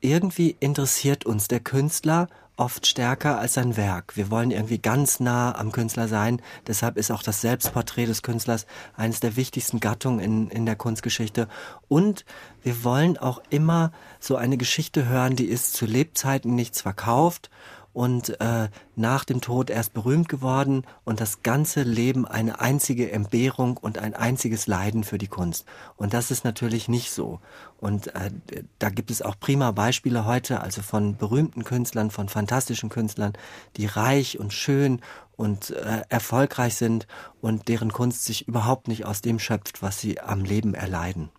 irgendwie 0.00 0.56
interessiert 0.58 1.26
uns 1.26 1.48
der 1.48 1.60
Künstler 1.60 2.28
oft 2.56 2.86
stärker 2.86 3.38
als 3.38 3.54
sein 3.54 3.76
Werk. 3.76 4.16
Wir 4.16 4.30
wollen 4.30 4.50
irgendwie 4.50 4.78
ganz 4.78 5.20
nah 5.20 5.54
am 5.58 5.72
Künstler 5.72 6.08
sein. 6.08 6.40
Deshalb 6.66 6.96
ist 6.96 7.10
auch 7.10 7.22
das 7.22 7.40
Selbstporträt 7.40 8.06
des 8.06 8.22
Künstlers 8.22 8.66
eines 8.96 9.20
der 9.20 9.36
wichtigsten 9.36 9.80
Gattungen 9.80 10.20
in, 10.20 10.48
in 10.48 10.66
der 10.66 10.76
Kunstgeschichte. 10.76 11.48
Und 11.88 12.24
wir 12.62 12.84
wollen 12.84 13.18
auch 13.18 13.42
immer 13.50 13.92
so 14.20 14.36
eine 14.36 14.56
Geschichte 14.56 15.06
hören, 15.06 15.36
die 15.36 15.46
ist 15.46 15.74
zu 15.74 15.86
Lebzeiten 15.86 16.54
nichts 16.54 16.82
verkauft 16.82 17.50
und 17.94 18.38
äh, 18.40 18.68
nach 18.96 19.24
dem 19.24 19.40
Tod 19.40 19.70
erst 19.70 19.94
berühmt 19.94 20.28
geworden 20.28 20.82
und 21.04 21.20
das 21.20 21.42
ganze 21.42 21.82
Leben 21.84 22.26
eine 22.26 22.60
einzige 22.60 23.10
Entbehrung 23.10 23.78
und 23.78 23.98
ein 23.98 24.14
einziges 24.14 24.66
Leiden 24.66 25.04
für 25.04 25.16
die 25.16 25.28
Kunst. 25.28 25.64
Und 25.96 26.12
das 26.12 26.30
ist 26.30 26.44
natürlich 26.44 26.88
nicht 26.88 27.12
so. 27.12 27.40
Und 27.78 28.08
äh, 28.14 28.30
da 28.78 28.90
gibt 28.90 29.10
es 29.10 29.22
auch 29.22 29.38
prima 29.38 29.70
Beispiele 29.70 30.26
heute, 30.26 30.60
also 30.60 30.82
von 30.82 31.16
berühmten 31.16 31.64
Künstlern, 31.64 32.10
von 32.10 32.28
fantastischen 32.28 32.90
Künstlern, 32.90 33.32
die 33.76 33.86
reich 33.86 34.38
und 34.38 34.52
schön 34.52 35.00
und 35.36 35.70
äh, 35.70 36.02
erfolgreich 36.08 36.74
sind 36.74 37.06
und 37.40 37.68
deren 37.68 37.92
Kunst 37.92 38.24
sich 38.24 38.48
überhaupt 38.48 38.88
nicht 38.88 39.06
aus 39.06 39.22
dem 39.22 39.38
schöpft, 39.38 39.82
was 39.82 40.00
sie 40.00 40.20
am 40.20 40.44
Leben 40.44 40.74
erleiden. 40.74 41.30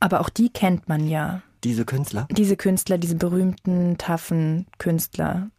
Aber 0.00 0.20
auch 0.20 0.28
die 0.28 0.50
kennt 0.50 0.88
man 0.88 1.08
ja. 1.08 1.42
Diese 1.64 1.84
Künstler? 1.84 2.28
Diese 2.30 2.56
Künstler, 2.56 2.98
diese 2.98 3.16
berühmten, 3.16 3.98
taffen 3.98 4.66
Künstler. 4.78 5.50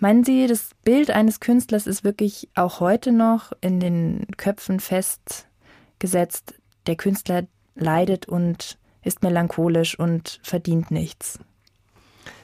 Meinen 0.00 0.22
Sie, 0.22 0.46
das 0.46 0.70
Bild 0.84 1.10
eines 1.10 1.40
Künstlers 1.40 1.86
ist 1.86 2.04
wirklich 2.04 2.48
auch 2.54 2.78
heute 2.78 3.10
noch 3.10 3.52
in 3.60 3.80
den 3.80 4.26
Köpfen 4.36 4.78
festgesetzt? 4.78 6.54
Der 6.86 6.96
Künstler 6.96 7.44
leidet 7.74 8.28
und 8.28 8.78
ist 9.02 9.22
melancholisch 9.22 9.98
und 9.98 10.38
verdient 10.42 10.90
nichts. 10.90 11.40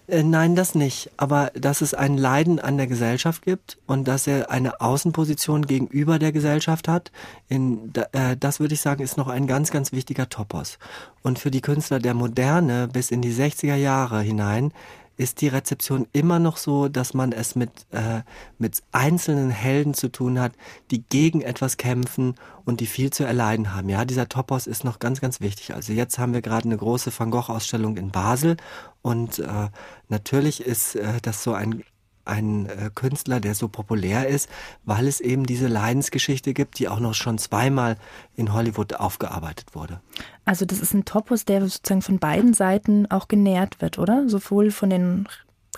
Äh, 0.06 0.22
nein, 0.22 0.54
das 0.54 0.74
nicht. 0.74 1.10
Aber 1.16 1.50
dass 1.54 1.80
es 1.80 1.94
ein 1.94 2.18
Leiden 2.18 2.58
an 2.58 2.76
der 2.76 2.86
Gesellschaft 2.86 3.42
gibt 3.42 3.78
und 3.86 4.06
dass 4.06 4.26
er 4.26 4.50
eine 4.50 4.80
Außenposition 4.80 5.66
gegenüber 5.66 6.18
der 6.18 6.32
Gesellschaft 6.32 6.88
hat, 6.88 7.10
in, 7.48 7.92
äh, 8.12 8.36
das 8.36 8.60
würde 8.60 8.74
ich 8.74 8.80
sagen, 8.80 9.02
ist 9.02 9.16
noch 9.16 9.28
ein 9.28 9.46
ganz, 9.46 9.70
ganz 9.70 9.92
wichtiger 9.92 10.28
Topos. 10.28 10.78
Und 11.22 11.38
für 11.38 11.50
die 11.50 11.62
Künstler 11.62 12.00
der 12.00 12.14
Moderne 12.14 12.88
bis 12.92 13.10
in 13.10 13.22
die 13.22 13.32
60er 13.32 13.76
Jahre 13.76 14.20
hinein 14.20 14.72
ist 15.16 15.40
die 15.40 15.48
Rezeption 15.48 16.06
immer 16.12 16.38
noch 16.38 16.56
so, 16.56 16.88
dass 16.88 17.14
man 17.14 17.32
es 17.32 17.54
mit, 17.54 17.70
äh, 17.90 18.22
mit 18.58 18.82
einzelnen 18.92 19.50
Helden 19.50 19.94
zu 19.94 20.08
tun 20.08 20.40
hat, 20.40 20.52
die 20.90 21.02
gegen 21.02 21.40
etwas 21.40 21.76
kämpfen 21.76 22.34
und 22.64 22.80
die 22.80 22.86
viel 22.86 23.10
zu 23.10 23.24
erleiden 23.24 23.74
haben. 23.74 23.88
Ja, 23.88 24.04
dieser 24.04 24.28
Topos 24.28 24.66
ist 24.66 24.84
noch 24.84 24.98
ganz, 24.98 25.20
ganz 25.20 25.40
wichtig. 25.40 25.74
Also 25.74 25.92
jetzt 25.92 26.18
haben 26.18 26.32
wir 26.32 26.42
gerade 26.42 26.64
eine 26.64 26.76
große 26.76 27.12
Van 27.16 27.30
Gogh-Ausstellung 27.30 27.96
in 27.96 28.10
Basel 28.10 28.56
und 29.02 29.38
äh, 29.38 29.68
natürlich 30.08 30.62
ist 30.62 30.96
äh, 30.96 31.20
das 31.22 31.42
so 31.42 31.52
ein 31.52 31.84
ein 32.24 32.66
äh, 32.66 32.90
Künstler, 32.94 33.40
der 33.40 33.54
so 33.54 33.68
populär 33.68 34.28
ist, 34.28 34.48
weil 34.84 35.06
es 35.06 35.20
eben 35.20 35.44
diese 35.44 35.68
Leidensgeschichte 35.68 36.54
gibt, 36.54 36.78
die 36.78 36.88
auch 36.88 37.00
noch 37.00 37.14
schon 37.14 37.38
zweimal 37.38 37.96
in 38.36 38.52
Hollywood 38.52 38.94
aufgearbeitet 38.94 39.74
wurde. 39.74 40.00
Also 40.44 40.64
das 40.64 40.80
ist 40.80 40.94
ein 40.94 41.04
Topos, 41.04 41.44
der 41.44 41.62
sozusagen 41.62 42.02
von 42.02 42.18
beiden 42.18 42.54
Seiten 42.54 43.10
auch 43.10 43.28
genährt 43.28 43.80
wird, 43.80 43.98
oder? 43.98 44.28
Sowohl 44.28 44.70
von 44.70 44.90
den 44.90 45.28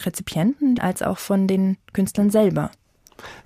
Rezipienten 0.01 0.79
als 0.79 1.03
auch 1.03 1.19
von 1.19 1.47
den 1.47 1.79
Künstlern 1.93 2.31
selber. 2.31 2.71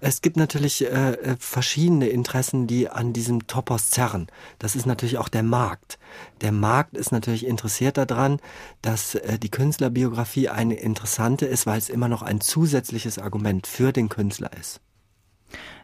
Es 0.01 0.23
gibt 0.23 0.37
natürlich 0.37 0.85
äh, 0.85 1.13
äh, 1.13 1.37
verschiedene 1.39 2.09
Interessen, 2.09 2.67
die 2.67 2.89
an 2.89 3.13
diesem 3.13 3.47
Topos 3.47 3.91
zerren. 3.91 4.27
Das 4.59 4.77
ist 4.77 4.87
natürlich 4.87 5.19
auch 5.19 5.29
der 5.29 5.43
Markt. 5.43 5.99
Der 6.41 6.53
Markt 6.53 6.97
ist 6.97 7.13
natürlich 7.13 7.47
interessiert 7.47 7.97
daran, 7.97 8.41
dass 8.83 9.15
äh, 9.15 9.39
die 9.39 9.51
Künstlerbiografie 9.51 10.49
eine 10.49 10.75
interessante 10.75 11.47
ist, 11.47 11.67
weil 11.67 11.79
es 11.79 11.89
immer 11.89 12.09
noch 12.09 12.23
ein 12.23 12.41
zusätzliches 12.41 13.19
Argument 13.19 13.67
für 13.67 13.93
den 13.93 14.09
Künstler 14.09 14.51
ist. 14.59 14.81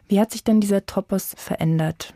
Wie 0.07 0.19
hat 0.19 0.31
sich 0.31 0.43
denn 0.43 0.61
dieser 0.61 0.85
Topos 0.85 1.33
verändert? 1.37 2.13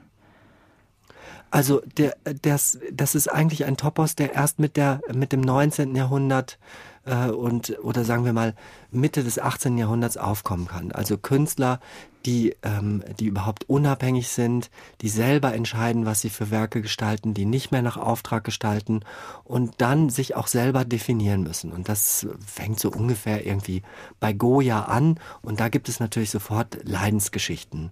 Also 1.52 1.82
der, 1.98 2.16
das, 2.42 2.80
das 2.94 3.14
ist 3.14 3.28
eigentlich 3.28 3.66
ein 3.66 3.76
Topos, 3.76 4.16
der 4.16 4.34
erst 4.34 4.60
mit, 4.60 4.78
der, 4.78 5.02
mit 5.14 5.34
dem 5.34 5.42
19. 5.42 5.96
Jahrhundert 5.96 6.54
äh, 6.54 6.91
und 7.06 7.78
oder 7.82 8.04
sagen 8.04 8.26
wir 8.26 8.34
mal 8.34 8.54
Mitte 8.92 9.24
des 9.24 9.40
18. 9.40 9.78
Jahrhunderts 9.78 10.18
aufkommen 10.18 10.68
kann. 10.68 10.92
Also 10.92 11.18
Künstler, 11.18 11.80
die, 12.26 12.56
ähm, 12.62 13.04
die 13.20 13.26
überhaupt 13.26 13.68
unabhängig 13.68 14.28
sind, 14.28 14.70
die 15.02 15.10
selber 15.10 15.54
entscheiden, 15.54 16.06
was 16.06 16.22
sie 16.22 16.30
für 16.30 16.52
Werke 16.52 16.82
gestalten, 16.82 17.34
die 17.34 17.46
nicht 17.46 17.72
mehr 17.72 17.82
nach 17.82 17.98
Auftrag 17.98 18.44
gestalten 18.44 19.02
und 19.44 19.76
dann 19.80 20.10
sich 20.10 20.36
auch 20.36 20.48
selber 20.48 20.86
definieren 20.86 21.44
müssen. 21.44 21.72
Und 21.72 21.90
das 21.90 22.28
fängt 22.46 22.80
so 22.80 22.92
ungefähr 22.92 23.46
irgendwie 23.46 23.82
bei 24.20 24.34
Goya 24.34 24.84
an 24.84 25.20
und 25.42 25.60
da 25.60 25.70
gibt 25.70 25.90
es 25.90 26.00
natürlich 26.00 26.30
sofort 26.30 26.78
Leidensgeschichten. 26.84 27.92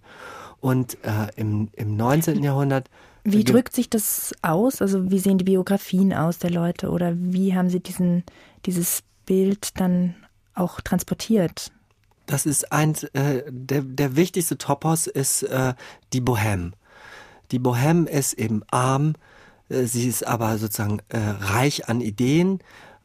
Und 0.62 0.98
äh, 1.04 1.30
im, 1.36 1.70
im 1.74 1.96
19. 1.96 2.44
Jahrhundert 2.44 2.90
wie 3.24 3.44
drückt 3.44 3.76
sich 3.76 3.90
das 3.90 4.34
aus? 4.42 4.82
Also 4.82 5.12
wie 5.12 5.20
sehen 5.20 5.38
die 5.38 5.44
Biografien 5.46 6.14
aus 6.14 6.40
der 6.40 6.52
Leute 6.52 6.90
oder 6.90 7.14
wie 7.16 7.56
haben 7.56 7.70
sie 7.70 7.80
diesen, 7.80 8.24
dieses 8.66 9.04
Bild 9.26 9.80
dann 9.80 10.16
auch 10.54 10.82
transportiert? 10.82 11.72
Das 12.26 12.46
ist 12.46 12.72
eins, 12.72 13.04
äh, 13.06 13.44
der, 13.50 13.82
der 13.82 14.16
wichtigste 14.16 14.58
Topos 14.58 15.08
ist 15.08 15.44
äh, 15.44 15.74
die 16.14 16.22
Bohème. 16.22 16.74
Die 17.52 17.60
Bohème 17.60 18.08
ist 18.08 18.34
eben 18.34 18.62
arm, 18.70 19.16
äh, 19.70 19.86
sie 19.86 20.08
ist 20.08 20.26
aber 20.28 20.58
sozusagen 20.58 21.00
äh, 21.10 21.18
reich 21.18 21.90
an 21.90 22.02
Ideen, 22.02 22.60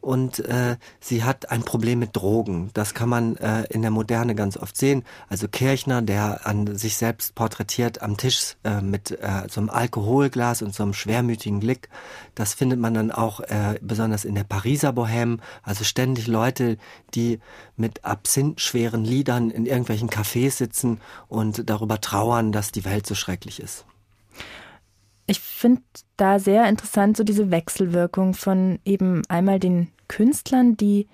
und 0.05 0.39
äh, 0.41 0.77
sie 1.01 1.25
hat 1.25 1.51
ein 1.51 1.63
Problem 1.63 1.99
mit 1.99 2.15
Drogen. 2.15 2.71
Das 2.75 2.93
kann 2.93 3.09
man 3.09 3.37
äh, 3.37 3.65
in 3.71 3.81
der 3.81 3.91
Moderne 3.91 4.35
ganz 4.35 4.57
oft 4.59 4.77
sehen. 4.77 5.03
Also 5.29 5.49
Kirchner, 5.49 6.03
der 6.03 6.47
an 6.47 6.77
sich 6.77 6.97
selbst 6.97 7.35
porträtiert 7.35 8.03
am 8.03 8.19
Tisch 8.19 8.57
äh, 8.65 8.83
mit 8.83 9.13
äh, 9.13 9.49
so 9.51 9.61
einem 9.61 9.71
Alkoholglas 9.71 10.61
und 10.61 10.75
so 10.75 10.83
einem 10.83 10.93
schwermütigen 10.93 11.61
Blick. 11.61 11.89
Das 12.35 12.53
findet 12.53 12.79
man 12.79 12.93
dann 12.93 13.11
auch 13.11 13.41
äh, 13.41 13.79
besonders 13.81 14.27
in 14.27 14.35
der 14.35 14.45
Pariser 14.45 14.91
Bohème. 14.91 15.39
Also 15.63 15.85
ständig 15.85 16.27
Leute, 16.27 16.77
die 17.15 17.41
mit 17.77 18.05
absinthschweren 18.05 19.05
Liedern 19.05 19.51
in 19.51 19.65
irgendwelchen 19.65 20.11
Cafés 20.11 20.51
sitzen 20.51 21.01
und 21.29 21.69
darüber 21.71 22.01
trauern, 22.01 22.53
dass 22.53 22.73
die 22.73 22.85
Welt 22.85 23.07
so 23.07 23.15
schrecklich 23.15 23.59
ist. 23.59 23.87
Ich 25.27 25.41
finde 25.41 25.83
da 26.17 26.39
sehr 26.39 26.69
interessant 26.69 27.17
so 27.17 27.25
diese 27.25 27.51
Wechselwirkung 27.51 28.35
von 28.35 28.79
eben 28.85 29.23
einmal 29.29 29.59
den 29.59 29.89
Künstlern, 30.09 30.77
die 30.77 31.09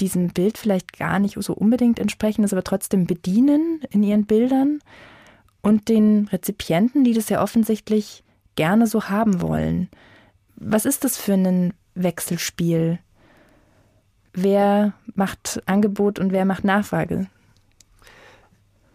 diesem 0.00 0.28
Bild 0.28 0.58
vielleicht 0.58 0.98
gar 0.98 1.18
nicht 1.18 1.36
so 1.40 1.54
unbedingt 1.54 1.98
entsprechen, 1.98 2.42
das 2.42 2.52
aber 2.52 2.64
trotzdem 2.64 3.06
bedienen 3.06 3.80
in 3.90 4.02
ihren 4.02 4.26
Bildern 4.26 4.80
und 5.62 5.88
den 5.88 6.28
Rezipienten, 6.28 7.04
die 7.04 7.14
das 7.14 7.28
ja 7.28 7.42
offensichtlich 7.42 8.24
gerne 8.56 8.86
so 8.86 9.08
haben 9.08 9.40
wollen. 9.40 9.88
Was 10.56 10.84
ist 10.84 11.04
das 11.04 11.16
für 11.16 11.34
ein 11.34 11.74
Wechselspiel? 11.94 12.98
Wer 14.32 14.94
macht 15.14 15.62
Angebot 15.66 16.18
und 16.18 16.32
wer 16.32 16.44
macht 16.44 16.64
Nachfrage? 16.64 17.28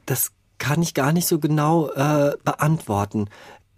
Das 0.05 0.32
kann 0.58 0.82
ich 0.82 0.93
gar 0.93 1.13
nicht 1.13 1.27
so 1.27 1.39
genau 1.39 1.89
äh, 1.91 2.36
beantworten. 2.43 3.29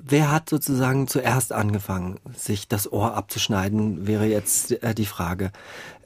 Wer 0.03 0.31
hat 0.31 0.49
sozusagen 0.49 1.07
zuerst 1.07 1.53
angefangen, 1.53 2.19
sich 2.35 2.67
das 2.67 2.91
Ohr 2.91 3.13
abzuschneiden, 3.13 4.07
wäre 4.07 4.25
jetzt 4.25 4.83
äh, 4.83 4.95
die 4.95 5.05
Frage. 5.05 5.51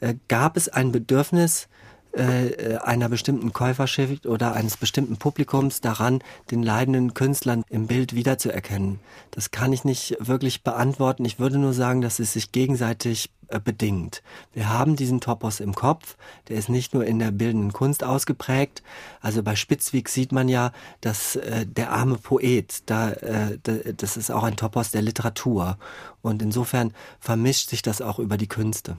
Äh, 0.01 0.15
gab 0.27 0.57
es 0.57 0.67
ein 0.67 0.91
Bedürfnis 0.91 1.69
äh, 2.15 2.77
einer 2.77 3.09
bestimmten 3.09 3.53
Käuferschicht 3.53 4.25
oder 4.25 4.53
eines 4.53 4.77
bestimmten 4.77 5.17
Publikums 5.17 5.81
daran, 5.81 6.23
den 6.51 6.63
leidenden 6.63 7.13
Künstlern 7.13 7.63
im 7.69 7.87
Bild 7.87 8.15
wiederzuerkennen. 8.15 8.99
Das 9.31 9.51
kann 9.51 9.73
ich 9.73 9.83
nicht 9.83 10.15
wirklich 10.19 10.63
beantworten. 10.63 11.25
Ich 11.25 11.39
würde 11.39 11.57
nur 11.57 11.73
sagen, 11.73 12.01
dass 12.01 12.19
es 12.19 12.33
sich 12.33 12.51
gegenseitig 12.51 13.29
äh, 13.49 13.59
bedingt. 13.59 14.23
Wir 14.53 14.69
haben 14.69 14.95
diesen 14.95 15.21
Topos 15.21 15.59
im 15.59 15.75
Kopf, 15.75 16.15
der 16.47 16.57
ist 16.57 16.69
nicht 16.69 16.93
nur 16.93 17.05
in 17.05 17.19
der 17.19 17.31
bildenden 17.31 17.73
Kunst 17.73 18.03
ausgeprägt. 18.03 18.81
Also 19.21 19.43
bei 19.43 19.55
Spitzweg 19.55 20.09
sieht 20.09 20.31
man 20.31 20.49
ja, 20.49 20.71
dass 21.01 21.35
äh, 21.35 21.65
der 21.65 21.91
arme 21.91 22.15
Poet, 22.17 22.83
da, 22.87 23.11
äh, 23.11 23.59
das 23.97 24.17
ist 24.17 24.31
auch 24.31 24.43
ein 24.43 24.55
Topos 24.55 24.91
der 24.91 25.01
Literatur. 25.01 25.77
Und 26.21 26.41
insofern 26.41 26.93
vermischt 27.19 27.69
sich 27.69 27.81
das 27.81 28.01
auch 28.01 28.19
über 28.19 28.37
die 28.37 28.47
Künste. 28.47 28.97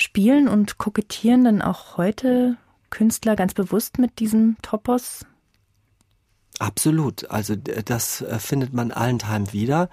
Spielen 0.00 0.46
und 0.46 0.78
kokettieren 0.78 1.42
dann 1.42 1.60
auch 1.60 1.96
heute 1.96 2.56
Künstler 2.88 3.34
ganz 3.34 3.52
bewusst 3.52 3.98
mit 3.98 4.20
diesem 4.20 4.56
Topos? 4.62 5.26
Absolut. 6.60 7.30
Also 7.30 7.56
das 7.56 8.20
äh, 8.22 8.38
findet 8.38 8.72
man 8.72 8.92
allenthalben 8.92 9.52
wieder. 9.52 9.88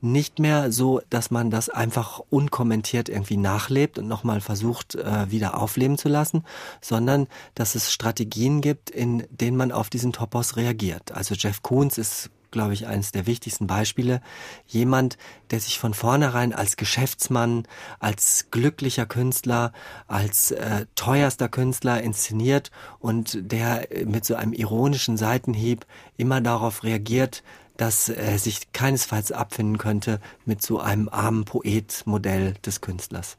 Nicht 0.00 0.38
mehr 0.38 0.70
so, 0.70 1.00
dass 1.10 1.32
man 1.32 1.50
das 1.50 1.68
einfach 1.70 2.20
unkommentiert 2.30 3.08
irgendwie 3.08 3.36
nachlebt 3.36 3.98
und 3.98 4.06
nochmal 4.06 4.40
versucht, 4.40 4.94
äh, 4.94 5.30
wieder 5.30 5.60
aufleben 5.60 5.98
zu 5.98 6.08
lassen, 6.08 6.44
sondern 6.80 7.26
dass 7.56 7.74
es 7.74 7.92
Strategien 7.92 8.60
gibt, 8.60 8.90
in 8.90 9.26
denen 9.30 9.56
man 9.56 9.72
auf 9.72 9.90
diesen 9.90 10.12
Topos 10.12 10.56
reagiert. 10.56 11.12
Also 11.12 11.34
Jeff 11.34 11.62
Koons 11.62 11.98
ist 11.98 12.30
glaube 12.50 12.74
ich, 12.74 12.86
eines 12.86 13.12
der 13.12 13.26
wichtigsten 13.26 13.66
Beispiele. 13.66 14.20
Jemand, 14.66 15.18
der 15.50 15.60
sich 15.60 15.78
von 15.78 15.94
vornherein 15.94 16.52
als 16.52 16.76
Geschäftsmann, 16.76 17.66
als 17.98 18.46
glücklicher 18.50 19.06
Künstler, 19.06 19.72
als 20.06 20.50
äh, 20.50 20.86
teuerster 20.94 21.48
Künstler 21.48 22.02
inszeniert 22.02 22.70
und 22.98 23.38
der 23.40 23.88
mit 24.04 24.24
so 24.24 24.34
einem 24.34 24.52
ironischen 24.52 25.16
Seitenhieb 25.16 25.86
immer 26.16 26.40
darauf 26.40 26.84
reagiert, 26.84 27.42
dass 27.78 28.08
er 28.08 28.38
sich 28.38 28.72
keinesfalls 28.72 29.32
abfinden 29.32 29.78
könnte 29.78 30.20
mit 30.44 30.60
so 30.62 30.80
einem 30.80 31.08
armen 31.08 31.44
Poet-Modell 31.44 32.54
des 32.66 32.80
Künstlers. 32.80 33.38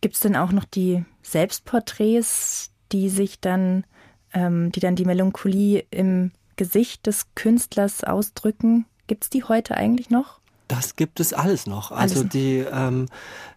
Gibt 0.00 0.14
es 0.14 0.20
denn 0.20 0.36
auch 0.36 0.52
noch 0.52 0.64
die 0.64 1.04
Selbstporträts, 1.22 2.70
die 2.92 3.08
sich 3.08 3.40
dann, 3.40 3.84
ähm, 4.32 4.70
die 4.70 4.80
dann 4.80 4.96
die 4.96 5.04
Melancholie 5.04 5.84
im 5.90 6.30
Gesicht 6.56 7.06
des 7.06 7.26
Künstlers 7.34 8.04
ausdrücken. 8.04 8.86
Gibt 9.06 9.24
es 9.24 9.30
die 9.30 9.44
heute 9.44 9.76
eigentlich 9.76 10.10
noch? 10.10 10.40
Das 10.68 10.96
gibt 10.96 11.20
es 11.20 11.34
alles 11.34 11.66
noch. 11.66 11.90
Also 11.90 12.20
alles 12.20 12.30
die, 12.30 12.58
ähm, 12.58 13.06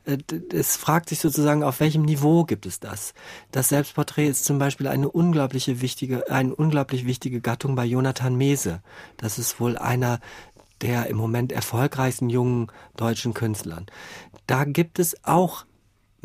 äh, 0.05 0.17
es 0.51 0.75
fragt 0.75 1.07
sich 1.09 1.19
sozusagen, 1.19 1.63
auf 1.63 1.79
welchem 1.79 2.01
Niveau 2.01 2.43
gibt 2.43 2.65
es 2.65 2.79
das? 2.79 3.13
Das 3.51 3.69
Selbstporträt 3.69 4.27
ist 4.27 4.43
zum 4.43 4.59
Beispiel 4.59 4.87
eine 4.87 5.09
unglaubliche 5.09 5.79
wichtige, 5.81 6.29
eine 6.29 6.53
unglaublich 6.53 7.05
wichtige 7.05 7.39
Gattung 7.39 7.75
bei 7.75 7.85
Jonathan 7.85 8.35
Mese. 8.35 8.81
Das 9.15 9.39
ist 9.39 9.59
wohl 9.59 9.77
einer 9.77 10.19
der 10.81 11.07
im 11.07 11.17
Moment 11.17 11.51
erfolgreichsten 11.51 12.29
jungen 12.29 12.67
deutschen 12.97 13.33
Künstlern. 13.33 13.87
Da 14.45 14.65
gibt 14.65 14.99
es 14.99 15.23
auch 15.23 15.65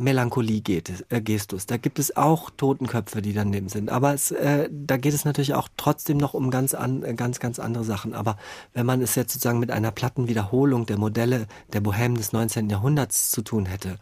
Melancholie-Gestus. 0.03 1.65
Äh, 1.65 1.67
da 1.67 1.77
gibt 1.77 1.99
es 1.99 2.17
auch 2.17 2.51
Totenköpfe, 2.51 3.23
die 3.23 3.33
daneben 3.33 3.69
sind. 3.69 3.91
Aber 3.91 4.13
es, 4.15 4.31
äh, 4.31 4.69
da 4.71 4.97
geht 4.97 5.15
es 5.15 5.25
natürlich 5.25 5.55
auch 5.55 5.69
trotzdem 5.77 6.19
noch 6.19 6.35
um 6.35 6.51
ganz, 6.51 6.75
an, 6.75 7.03
äh, 7.03 7.15
ganz, 7.15 7.41
ganz 7.41 7.59
andere 7.59 7.85
Sachen. 7.85 8.15
Aber 8.15 8.37
wenn 8.75 8.87
man 8.87 9.01
es 9.01 9.15
jetzt 9.15 9.33
sozusagen 9.33 9.59
mit 9.59 9.71
einer 9.71 9.91
platten 9.91 10.29
Wiederholung 10.29 10.87
der 10.87 10.99
Modelle 10.99 11.47
der 11.73 11.83
Bohème 11.83 12.17
des 12.17 12.33
19. 12.33 12.69
Jahrhunderts 12.69 13.31
zu 13.31 13.43
tun 13.43 13.67
hätte, 13.67 13.99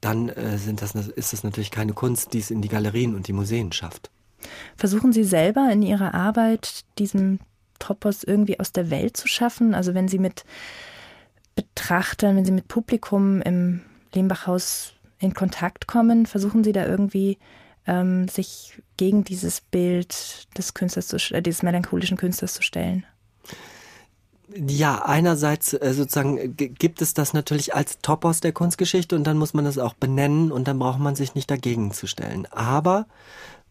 dann 0.00 0.28
äh, 0.28 0.58
sind 0.58 0.82
das, 0.82 0.94
ist 0.94 1.32
das 1.32 1.44
natürlich 1.44 1.70
keine 1.70 1.92
Kunst, 1.92 2.32
die 2.32 2.38
es 2.38 2.50
in 2.50 2.62
die 2.62 2.68
Galerien 2.68 3.14
und 3.14 3.28
die 3.28 3.32
Museen 3.32 3.72
schafft. 3.72 4.10
Versuchen 4.76 5.12
Sie 5.12 5.24
selber 5.24 5.70
in 5.72 5.82
Ihrer 5.82 6.14
Arbeit 6.14 6.84
diesen 6.98 7.40
Topos 7.78 8.22
irgendwie 8.24 8.60
aus 8.60 8.72
der 8.72 8.90
Welt 8.90 9.16
zu 9.16 9.28
schaffen? 9.28 9.74
Also 9.74 9.94
wenn 9.94 10.08
Sie 10.08 10.18
mit 10.18 10.44
Betrachtern, 11.54 12.36
wenn 12.36 12.44
Sie 12.44 12.52
mit 12.52 12.68
Publikum 12.68 13.40
im 13.40 13.80
Lehmbachhaus 14.12 14.92
in 15.24 15.34
Kontakt 15.34 15.86
kommen? 15.86 16.26
Versuchen 16.26 16.62
Sie 16.62 16.72
da 16.72 16.86
irgendwie 16.86 17.38
ähm, 17.86 18.28
sich 18.28 18.80
gegen 18.96 19.24
dieses 19.24 19.60
Bild 19.60 20.46
des 20.56 20.74
Künstlers, 20.74 21.08
zu, 21.08 21.16
äh, 21.34 21.42
dieses 21.42 21.62
melancholischen 21.62 22.16
Künstlers 22.16 22.54
zu 22.54 22.62
stellen? 22.62 23.04
Ja, 24.54 25.04
einerseits 25.04 25.72
äh, 25.72 25.92
sozusagen 25.94 26.56
gibt 26.56 27.02
es 27.02 27.14
das 27.14 27.32
natürlich 27.32 27.74
als 27.74 27.98
Topos 28.00 28.40
der 28.40 28.52
Kunstgeschichte 28.52 29.16
und 29.16 29.24
dann 29.24 29.38
muss 29.38 29.54
man 29.54 29.64
das 29.64 29.78
auch 29.78 29.94
benennen 29.94 30.52
und 30.52 30.68
dann 30.68 30.78
braucht 30.78 31.00
man 31.00 31.16
sich 31.16 31.34
nicht 31.34 31.50
dagegen 31.50 31.92
zu 31.92 32.06
stellen. 32.06 32.46
Aber 32.50 33.06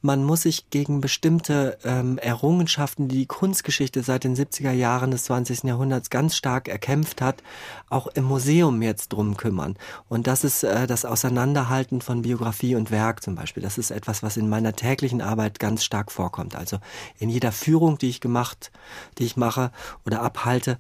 man 0.03 0.21
muss 0.25 0.41
sich 0.41 0.69
gegen 0.69 0.99
bestimmte 0.99 1.77
ähm, 1.85 2.17
Errungenschaften, 2.17 3.07
die 3.07 3.19
die 3.19 3.25
Kunstgeschichte 3.25 4.03
seit 4.03 4.25
den 4.25 4.35
70er 4.35 4.73
Jahren 4.73 5.11
des 5.11 5.23
20. 5.23 5.63
Jahrhunderts 5.63 6.09
ganz 6.09 6.35
stark 6.35 6.67
erkämpft 6.67 7.21
hat, 7.21 7.41
auch 7.89 8.07
im 8.07 8.25
Museum 8.25 8.81
jetzt 8.81 9.13
drum 9.13 9.37
kümmern. 9.37 9.77
Und 10.09 10.27
das 10.27 10.43
ist 10.43 10.63
äh, 10.63 10.87
das 10.87 11.05
Auseinanderhalten 11.05 12.01
von 12.01 12.21
Biografie 12.21 12.75
und 12.75 12.91
Werk 12.91 13.23
zum 13.23 13.35
Beispiel. 13.35 13.63
Das 13.63 13.77
ist 13.77 13.91
etwas, 13.91 14.23
was 14.23 14.35
in 14.35 14.49
meiner 14.49 14.75
täglichen 14.75 15.21
Arbeit 15.21 15.57
ganz 15.57 15.85
stark 15.85 16.11
vorkommt. 16.11 16.57
Also 16.57 16.79
in 17.17 17.29
jeder 17.29 17.53
Führung, 17.53 17.97
die 17.97 18.09
ich 18.09 18.19
gemacht, 18.19 18.71
die 19.19 19.23
ich 19.23 19.37
mache 19.37 19.71
oder 20.05 20.21
abhalte, 20.21 20.79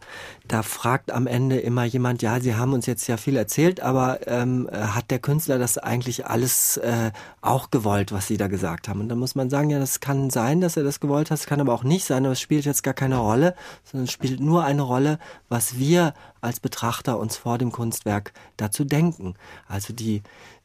da 0.49 0.63
fragt 0.63 1.11
am 1.11 1.27
Ende 1.27 1.59
immer 1.59 1.85
jemand, 1.85 2.21
ja, 2.23 2.41
Sie 2.41 2.55
haben 2.55 2.73
uns 2.73 2.87
jetzt 2.87 3.07
ja 3.07 3.15
viel 3.15 3.37
erzählt, 3.37 3.79
aber 3.79 4.27
ähm, 4.27 4.69
hat 4.73 5.11
der 5.11 5.19
Künstler 5.19 5.59
das 5.59 5.77
eigentlich 5.77 6.27
alles 6.27 6.75
äh, 6.75 7.11
auch 7.39 7.71
gewollt, 7.71 8.11
was 8.11 8.27
Sie 8.27 8.35
da 8.35 8.47
gesagt 8.47 8.89
haben? 8.89 8.99
Und 8.99 9.12
dann 9.13 9.19
muss 9.19 9.35
man 9.35 9.49
sagen, 9.49 9.69
ja, 9.69 9.77
das 9.77 9.99
kann 9.99 10.31
sein, 10.31 10.59
dass 10.59 10.75
er 10.75 10.83
das 10.83 10.99
gewollt 10.99 11.29
hat, 11.29 11.37
es 11.37 11.45
kann 11.45 11.61
aber 11.61 11.73
auch 11.73 11.83
nicht 11.83 12.05
sein, 12.05 12.25
aber 12.25 12.33
es 12.33 12.41
spielt 12.41 12.65
jetzt 12.65 12.81
gar 12.81 12.95
keine 12.95 13.17
Rolle, 13.17 13.55
sondern 13.83 14.05
es 14.05 14.11
spielt 14.11 14.39
nur 14.39 14.63
eine 14.63 14.81
Rolle, 14.81 15.19
was 15.49 15.77
wir 15.77 16.15
als 16.41 16.59
Betrachter 16.59 17.19
uns 17.19 17.37
vor 17.37 17.59
dem 17.59 17.71
Kunstwerk 17.71 18.33
dazu 18.57 18.83
denken. 18.83 19.35
Also 19.67 19.93
die, 19.93 20.23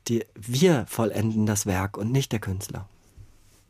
die, 0.09 0.25
wir 0.35 0.87
vollenden 0.89 1.45
das 1.45 1.67
Werk 1.67 1.99
und 1.99 2.11
nicht 2.11 2.33
der 2.33 2.41
Künstler. 2.41 2.89